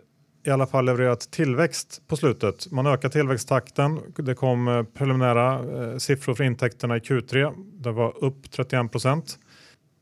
i 0.44 0.50
alla 0.50 0.66
fall 0.66 0.84
levererat 0.84 1.30
tillväxt 1.30 2.02
på 2.08 2.16
slutet. 2.16 2.70
Man 2.70 2.86
ökar 2.86 3.08
tillväxttakten. 3.08 4.00
Det 4.16 4.34
kom 4.34 4.68
eh, 4.68 4.82
preliminära 4.82 5.54
eh, 5.54 5.96
siffror 5.96 6.34
för 6.34 6.44
intäkterna 6.44 6.96
i 6.96 7.00
Q3. 7.00 7.54
Det 7.74 7.92
var 7.92 8.24
upp 8.24 8.50
31 8.50 8.92
procent. 8.92 9.38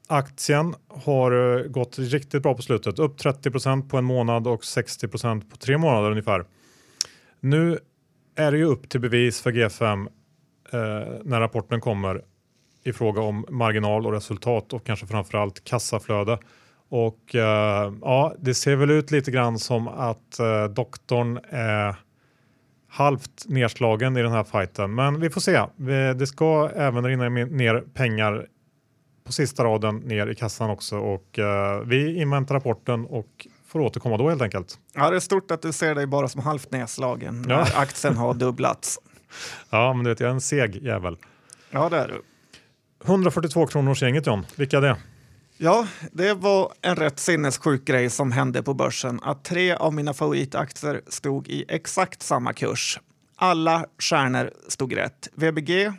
Aktien 0.08 0.74
har 0.88 1.58
eh, 1.58 1.64
gått 1.64 1.98
riktigt 1.98 2.42
bra 2.42 2.54
på 2.54 2.62
slutet, 2.62 2.98
upp 2.98 3.18
30 3.18 3.50
procent 3.50 3.90
på 3.90 3.96
en 3.96 4.04
månad 4.04 4.46
och 4.46 4.64
60 4.64 5.08
procent 5.08 5.50
på 5.50 5.56
tre 5.56 5.78
månader 5.78 6.10
ungefär. 6.10 6.44
Nu 7.40 7.78
är 8.36 8.52
det 8.52 8.58
ju 8.58 8.64
upp 8.64 8.88
till 8.88 9.00
bevis 9.00 9.40
för 9.40 9.52
G5 9.52 10.06
eh, 10.72 11.20
när 11.24 11.40
rapporten 11.40 11.80
kommer 11.80 12.24
i 12.84 12.92
fråga 12.92 13.20
om 13.22 13.46
marginal 13.48 14.06
och 14.06 14.12
resultat 14.12 14.72
och 14.72 14.86
kanske 14.86 15.06
framförallt 15.06 15.64
kassaflöde. 15.64 16.38
Och 16.90 17.34
eh, 17.34 17.92
ja, 18.00 18.34
det 18.38 18.54
ser 18.54 18.76
väl 18.76 18.90
ut 18.90 19.10
lite 19.10 19.30
grann 19.30 19.58
som 19.58 19.88
att 19.88 20.38
eh, 20.38 20.64
doktorn 20.64 21.40
är 21.48 21.96
halvt 22.88 23.44
nedslagen 23.46 24.16
i 24.16 24.22
den 24.22 24.32
här 24.32 24.44
fighten. 24.44 24.94
Men 24.94 25.20
vi 25.20 25.30
får 25.30 25.40
se. 25.40 25.62
Det 26.14 26.26
ska 26.26 26.70
även 26.74 27.04
rinna 27.04 27.28
ner 27.28 27.84
pengar 27.94 28.46
på 29.30 29.34
sista 29.34 29.64
raden 29.64 29.96
ner 29.96 30.26
i 30.26 30.34
kassan 30.34 30.70
också 30.70 30.98
och 30.98 31.38
uh, 31.38 31.86
vi 31.86 32.20
inväntar 32.20 32.54
rapporten 32.54 33.06
och 33.06 33.46
får 33.66 33.80
återkomma 33.80 34.16
då 34.16 34.28
helt 34.28 34.42
enkelt. 34.42 34.78
Ja, 34.94 35.10
det 35.10 35.16
är 35.16 35.20
stort 35.20 35.50
att 35.50 35.62
du 35.62 35.72
ser 35.72 35.94
dig 35.94 36.06
bara 36.06 36.28
som 36.28 36.42
halvt 36.42 36.72
nedslagen 36.72 37.42
när 37.42 37.54
ja. 37.54 37.66
aktien 37.74 38.16
har 38.16 38.34
dubblats. 38.34 38.98
ja, 39.70 39.92
men 39.92 40.04
du 40.04 40.10
vet, 40.10 40.20
jag 40.20 40.28
är 40.28 40.34
en 40.34 40.40
seg 40.40 40.82
jävel. 40.82 41.16
Ja, 41.70 41.88
det 41.88 41.96
är 41.96 42.08
du. 42.08 42.22
142 43.04 43.66
kronors 43.66 44.02
gänget 44.02 44.26
John, 44.26 44.46
vilka 44.56 44.76
är 44.76 44.80
det? 44.80 44.96
Ja, 45.62 45.88
det 46.12 46.34
var 46.34 46.72
en 46.80 46.96
rätt 46.96 47.18
sinnessjuk 47.18 47.84
grej 47.84 48.10
som 48.10 48.32
hände 48.32 48.62
på 48.62 48.74
börsen. 48.74 49.20
Att 49.22 49.44
tre 49.44 49.72
av 49.72 49.94
mina 49.94 50.14
favoritaktier 50.14 51.02
stod 51.06 51.48
i 51.48 51.64
exakt 51.68 52.22
samma 52.22 52.52
kurs. 52.52 53.00
Alla 53.36 53.86
stjärnor 53.98 54.50
stod 54.68 54.96
rätt. 54.96 55.28
VBG, 55.34 55.92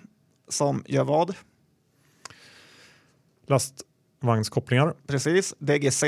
som 0.50 0.84
gör 0.88 1.04
vad? 1.04 1.36
lastvagnskopplingar. 3.48 4.94
Precis, 5.08 5.54
DGC, 5.60 6.04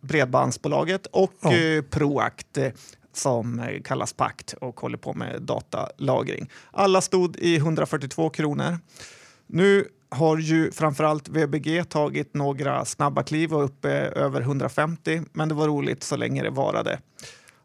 Bredbandsbolaget 0.00 1.06
och 1.06 1.32
ja. 1.40 1.52
Eh, 1.56 1.82
Proact 1.82 2.58
eh, 2.58 2.72
som 3.12 3.60
eh, 3.60 3.82
kallas 3.82 4.12
Pakt 4.12 4.52
och 4.52 4.80
håller 4.80 4.98
på 4.98 5.14
med 5.14 5.42
datalagring. 5.42 6.50
Alla 6.70 7.00
stod 7.00 7.36
i 7.36 7.56
142 7.56 8.30
kronor. 8.30 8.78
Nu 9.46 9.88
har 10.14 10.38
ju 10.38 10.70
framförallt 10.70 11.28
VBG 11.28 11.84
tagit 11.88 12.34
några 12.34 12.84
snabba 12.84 13.22
kliv 13.22 13.54
och 13.54 13.64
uppe 13.64 13.90
över 13.90 14.40
150, 14.40 15.22
men 15.32 15.48
det 15.48 15.54
var 15.54 15.68
roligt 15.68 16.02
så 16.02 16.16
länge 16.16 16.42
det 16.42 16.50
varade. 16.50 17.00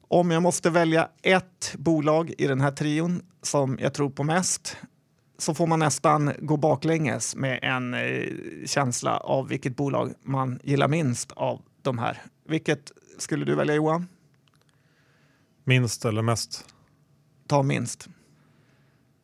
Om 0.08 0.32
jag 0.32 0.44
måste 0.44 0.70
välja 0.70 1.10
ett 1.22 1.76
bolag 1.78 2.34
i 2.38 2.48
den 2.48 2.62
här 2.62 2.72
trion 2.72 3.22
som 3.42 3.78
jag 3.82 3.94
tror 3.94 4.10
på 4.10 4.24
mest 4.24 4.78
så 5.38 5.54
får 5.54 5.68
man 5.68 5.80
nästan 5.80 6.32
gå 6.40 6.58
baklänges 6.58 7.36
med 7.36 7.60
en 7.62 7.94
eh, 7.94 8.26
känsla 8.66 9.18
av 9.18 9.48
vilket 9.48 9.76
bolag 9.76 10.14
man 10.22 10.60
gillar 10.64 10.88
minst 10.88 11.32
av 11.32 11.62
de 11.82 11.98
här. 11.98 12.22
Vilket 12.48 12.92
skulle 13.18 13.46
du 13.46 13.56
välja 13.56 13.76
Johan? 13.76 14.08
Minst 15.64 16.06
eller 16.06 16.22
mest? 16.22 16.66
Ta 17.48 17.64
minst. 17.64 18.10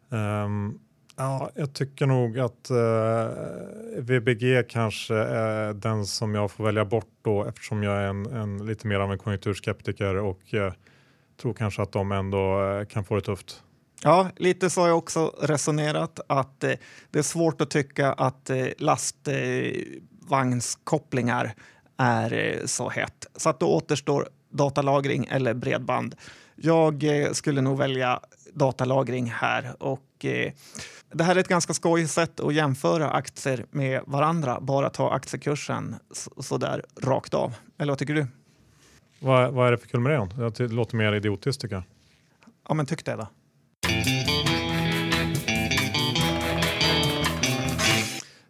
Um, 0.09 0.79
ja, 1.15 1.51
jag 1.55 1.73
tycker 1.73 2.05
nog 2.05 2.39
att 2.39 2.69
eh, 2.69 3.27
VBG 4.01 4.69
kanske 4.69 5.15
är 5.15 5.73
den 5.73 6.05
som 6.05 6.35
jag 6.35 6.51
får 6.51 6.63
välja 6.63 6.85
bort 6.85 7.11
då 7.21 7.45
eftersom 7.45 7.83
jag 7.83 7.95
är 7.95 8.07
en, 8.07 8.25
en 8.25 8.65
lite 8.65 8.87
mer 8.87 8.99
av 8.99 9.11
en 9.11 9.17
konjunkturskeptiker 9.17 10.15
och 10.15 10.53
eh, 10.53 10.73
tror 11.41 11.53
kanske 11.53 11.81
att 11.81 11.91
de 11.91 12.11
ändå 12.11 12.63
eh, 12.63 12.85
kan 12.85 13.03
få 13.03 13.15
det 13.15 13.21
tufft. 13.21 13.63
Ja, 14.03 14.29
lite 14.35 14.69
så 14.69 14.81
har 14.81 14.87
jag 14.87 14.97
också 14.97 15.35
resonerat 15.41 16.19
att 16.27 16.63
eh, 16.63 16.73
det 17.11 17.19
är 17.19 17.23
svårt 17.23 17.61
att 17.61 17.69
tycka 17.69 18.13
att 18.13 18.49
eh, 18.49 18.67
lastvagnskopplingar 18.77 21.53
är 21.97 22.33
eh, 22.33 22.65
så 22.65 22.89
hett. 22.89 23.25
Så 23.35 23.49
att 23.49 23.59
då 23.59 23.67
återstår 23.67 24.27
datalagring 24.51 25.27
eller 25.29 25.53
bredband. 25.53 26.15
Jag 26.55 27.03
eh, 27.03 27.31
skulle 27.31 27.61
nog 27.61 27.77
välja 27.77 28.19
datalagring 28.53 29.25
här 29.25 29.83
och 29.83 30.25
eh, 30.25 30.51
det 31.17 31.23
här 31.23 31.35
är 31.35 31.39
ett 31.39 31.47
ganska 31.47 31.73
skojigt 31.73 32.11
sätt 32.11 32.39
att 32.39 32.53
jämföra 32.53 33.09
aktier 33.09 33.65
med 33.71 34.01
varandra. 34.05 34.59
Bara 34.61 34.89
ta 34.89 35.11
aktiekursen 35.11 35.95
så, 36.11 36.43
så 36.43 36.57
där 36.57 36.83
rakt 37.01 37.33
av. 37.33 37.53
Eller 37.77 37.91
vad 37.91 37.99
tycker 37.99 38.13
du? 38.13 38.27
Vad, 39.19 39.53
vad 39.53 39.67
är 39.67 39.71
det 39.71 39.77
för 39.77 39.87
kul 39.87 39.99
med 39.99 40.29
det? 40.35 40.49
Det 40.49 40.73
låter 40.73 40.97
mer 40.97 41.13
idiotiskt 41.13 41.61
tycker 41.61 41.75
jag. 41.75 41.83
Ja, 42.67 42.73
men 42.73 42.85
tyck 42.85 43.05
det 43.05 43.15
då. 43.15 43.27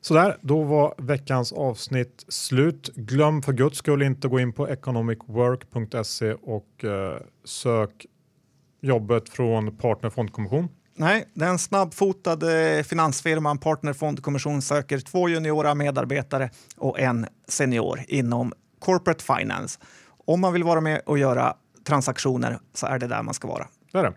Sådär, 0.02 0.38
då 0.42 0.64
var 0.64 0.96
veckans 0.98 1.54
avsnitt 1.54 2.26
slut. 2.28 2.90
Glöm 2.96 3.42
för 3.42 3.54
guds 3.54 3.78
skull 3.78 4.02
inte 4.02 4.28
gå 4.28 4.40
in 4.40 4.54
på 4.54 4.68
economicwork.se 4.68 6.34
och 6.34 6.84
eh, 6.84 7.18
sök 7.44 8.06
jobbet 8.82 9.30
från 9.30 9.78
Partner 9.78 10.10
Fondkommission. 10.10 10.70
Nej, 10.98 11.26
den 11.34 11.60
snabbfotade 11.60 12.84
finansfirman 12.84 13.58
Partner 13.58 13.94
Fondkommission 13.94 14.62
söker 14.62 15.00
två 15.00 15.30
juniora 15.30 15.76
medarbetare 15.76 16.50
och 16.78 17.00
en 17.00 17.28
senior 17.48 18.00
inom 18.08 18.54
corporate 18.80 19.24
finance. 19.24 19.80
Om 20.26 20.42
man 20.42 20.54
vill 20.54 20.64
vara 20.64 20.82
med 20.82 21.02
och 21.06 21.18
göra 21.18 21.56
transaktioner 21.88 22.60
så 22.74 22.88
är 22.88 23.00
det 23.00 23.08
där 23.08 23.24
man 23.24 23.34
ska 23.34 23.48
vara. 23.48 23.68
Det 23.92 23.98
är 23.98 24.04
det. 24.04 24.14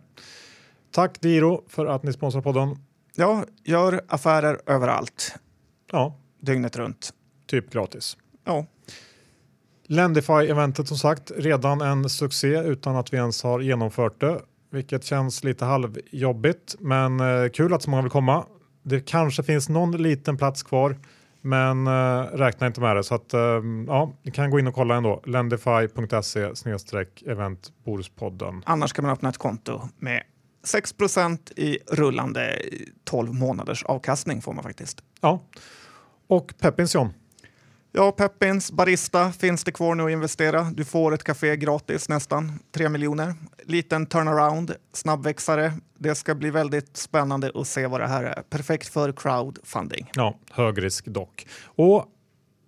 Tack 0.91 1.21
Diro 1.21 1.65
för 1.69 1.87
att 1.87 2.03
ni 2.03 2.13
sponsrar 2.13 2.43
podden. 2.43 2.77
Ja, 3.15 3.45
gör 3.65 4.01
affärer 4.09 4.61
överallt. 4.67 5.35
Ja. 5.93 6.17
Dygnet 6.41 6.77
runt. 6.77 7.11
Typ 7.47 7.73
gratis. 7.73 8.17
Ja. 8.45 8.67
Lendify-eventet 9.87 10.89
som 10.89 10.99
sagt, 10.99 11.33
redan 11.37 11.81
en 11.81 12.09
succé 12.09 12.59
utan 12.59 12.97
att 12.97 13.13
vi 13.13 13.17
ens 13.17 13.43
har 13.43 13.61
genomfört 13.61 14.21
det, 14.21 14.41
vilket 14.71 15.05
känns 15.05 15.45
lite 15.45 15.65
halvjobbigt, 15.65 16.77
men 16.79 17.21
eh, 17.21 17.49
kul 17.49 17.75
att 17.75 17.83
så 17.83 17.91
många 17.91 18.03
vill 18.03 18.11
komma. 18.11 18.47
Det 18.83 19.01
kanske 19.01 19.43
finns 19.43 19.69
någon 19.69 20.03
liten 20.03 20.37
plats 20.37 20.63
kvar, 20.63 20.97
men 21.41 21.87
eh, 21.87 22.23
räkna 22.23 22.67
inte 22.67 22.81
med 22.81 22.97
det. 22.97 23.05
Så 23.05 23.15
att, 23.15 23.35
eh, 23.35 23.41
ja, 23.87 24.13
ni 24.23 24.31
kan 24.31 24.51
gå 24.51 24.59
in 24.59 24.67
och 24.67 24.75
kolla 24.75 24.95
ändå. 24.97 25.23
Lendify.se 25.27 26.51
event 27.27 27.73
Boruspodden. 27.85 28.63
Annars 28.67 28.93
kan 28.93 29.05
man 29.05 29.13
öppna 29.13 29.29
ett 29.29 29.39
konto 29.39 29.81
med 29.99 30.23
6% 30.67 31.53
i 31.57 31.79
rullande 31.87 32.63
12 33.05 33.35
månaders 33.35 33.85
avkastning 33.85 34.43
får 34.43 34.53
man 34.53 34.65
faktiskt. 34.65 35.03
Ja, 35.21 35.43
och 36.29 36.55
Peppins 36.59 36.95
John. 36.95 37.13
Ja, 37.99 38.13
Peppins 38.13 38.73
Barista 38.73 39.33
finns 39.33 39.65
det 39.65 39.73
kvar 39.73 39.95
nu 39.95 40.05
att 40.05 40.11
investera. 40.11 40.63
Du 40.63 40.85
får 40.85 41.15
ett 41.15 41.25
café 41.25 41.57
gratis 41.57 42.09
nästan, 42.09 42.59
3 42.75 42.89
miljoner. 42.89 43.35
Liten 43.65 44.07
turnaround, 44.07 44.75
snabbväxare. 44.93 45.73
Det 45.99 46.15
ska 46.15 46.35
bli 46.35 46.51
väldigt 46.51 46.97
spännande 46.97 47.51
att 47.55 47.67
se 47.67 47.87
vad 47.87 48.01
det 48.01 48.07
här 48.07 48.25
är. 48.25 48.43
Perfekt 48.43 48.89
för 48.89 49.13
crowdfunding. 49.13 50.11
Ja, 50.15 50.39
hög 50.51 50.83
risk 50.83 51.07
dock. 51.07 51.47
Och 51.65 52.05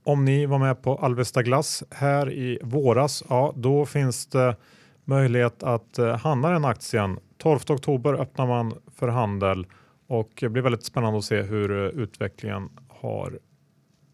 om 0.05 0.25
ni 0.25 0.47
var 0.47 0.59
med 0.59 0.83
på 0.83 0.97
Alvesta 0.97 1.43
Glass 1.43 1.85
här 1.91 2.33
i 2.33 2.59
våras, 2.63 3.25
ja, 3.29 3.53
då 3.57 3.87
finns 3.87 4.27
det 4.27 4.57
möjlighet 5.05 5.63
att 5.63 5.99
eh, 5.99 6.17
handla 6.17 6.51
den 6.51 6.65
aktien 6.65 7.19
12 7.39 7.61
oktober 7.69 8.15
öppnar 8.15 8.47
man 8.47 8.75
för 8.97 9.09
handel 9.09 9.67
och 10.09 10.31
det 10.41 10.49
blir 10.49 10.63
väldigt 10.63 10.85
spännande 10.85 11.19
att 11.19 11.25
se 11.25 11.43
hur 11.43 11.85
eh, 11.85 12.03
utvecklingen 12.03 12.69
har 12.89 13.39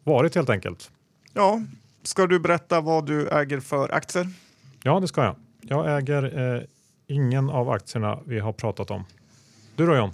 varit 0.05 0.35
helt 0.35 0.51
enkelt. 0.51 0.91
Ja, 1.37 1.63
ska 2.03 2.27
du 2.27 2.39
berätta 2.39 2.81
vad 2.81 3.07
du 3.07 3.29
äger 3.29 3.61
för 3.61 3.95
aktier? 3.95 4.29
Ja, 4.83 5.01
det 5.01 5.09
ska 5.09 5.25
jag. 5.25 5.37
Jag 5.61 5.99
äger 5.99 6.55
eh, 6.57 6.63
ingen 7.07 7.51
av 7.51 7.71
aktierna 7.71 8.21
vi 8.25 8.39
har 8.39 8.53
pratat 8.53 8.91
om. 8.91 9.05
Du 9.75 9.87
då 9.87 9.97
John? 9.97 10.13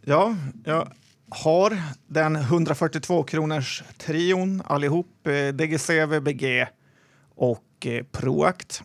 Ja, 0.00 0.36
jag 0.64 0.88
har 1.28 1.82
den 2.06 2.36
142 2.36 3.22
kronors 3.22 3.82
trion 3.98 4.62
allihop, 4.64 5.26
eh, 5.26 5.48
DGC, 5.48 6.06
VBG 6.06 6.66
och 7.34 7.86
eh, 7.86 8.04
Proact. 8.04 8.82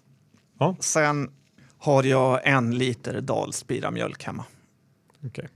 Ja. 0.59 0.75
Sen 0.79 1.31
har 1.77 2.03
jag 2.03 2.47
en 2.47 2.77
liter 2.77 3.21
Dalspira 3.21 3.91
mjölk 3.91 4.23
hemma. 4.23 4.45
Okej. 5.25 5.49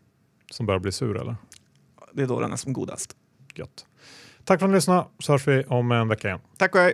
Som 0.52 0.66
börjar 0.66 0.80
bli 0.80 0.92
sur 0.92 1.18
eller? 1.18 1.36
Det 2.14 2.24
är 2.24 2.28
då 2.28 2.40
den 2.40 2.52
är 2.54 2.58
som 2.58 2.74
godast. 2.74 3.16
Gött. 3.56 3.86
Tack 4.48 4.60
för 4.60 4.66
att 4.66 4.72
ni 4.72 4.76
lyssnade 4.78 5.06
så 5.20 5.32
hörs 5.32 5.48
vi 5.48 5.64
om 5.64 5.91
en 5.91 6.08
vecka 6.08 6.28
igen. 6.28 6.39
Tack 6.58 6.76
och 6.76 6.82
hej! 6.82 6.93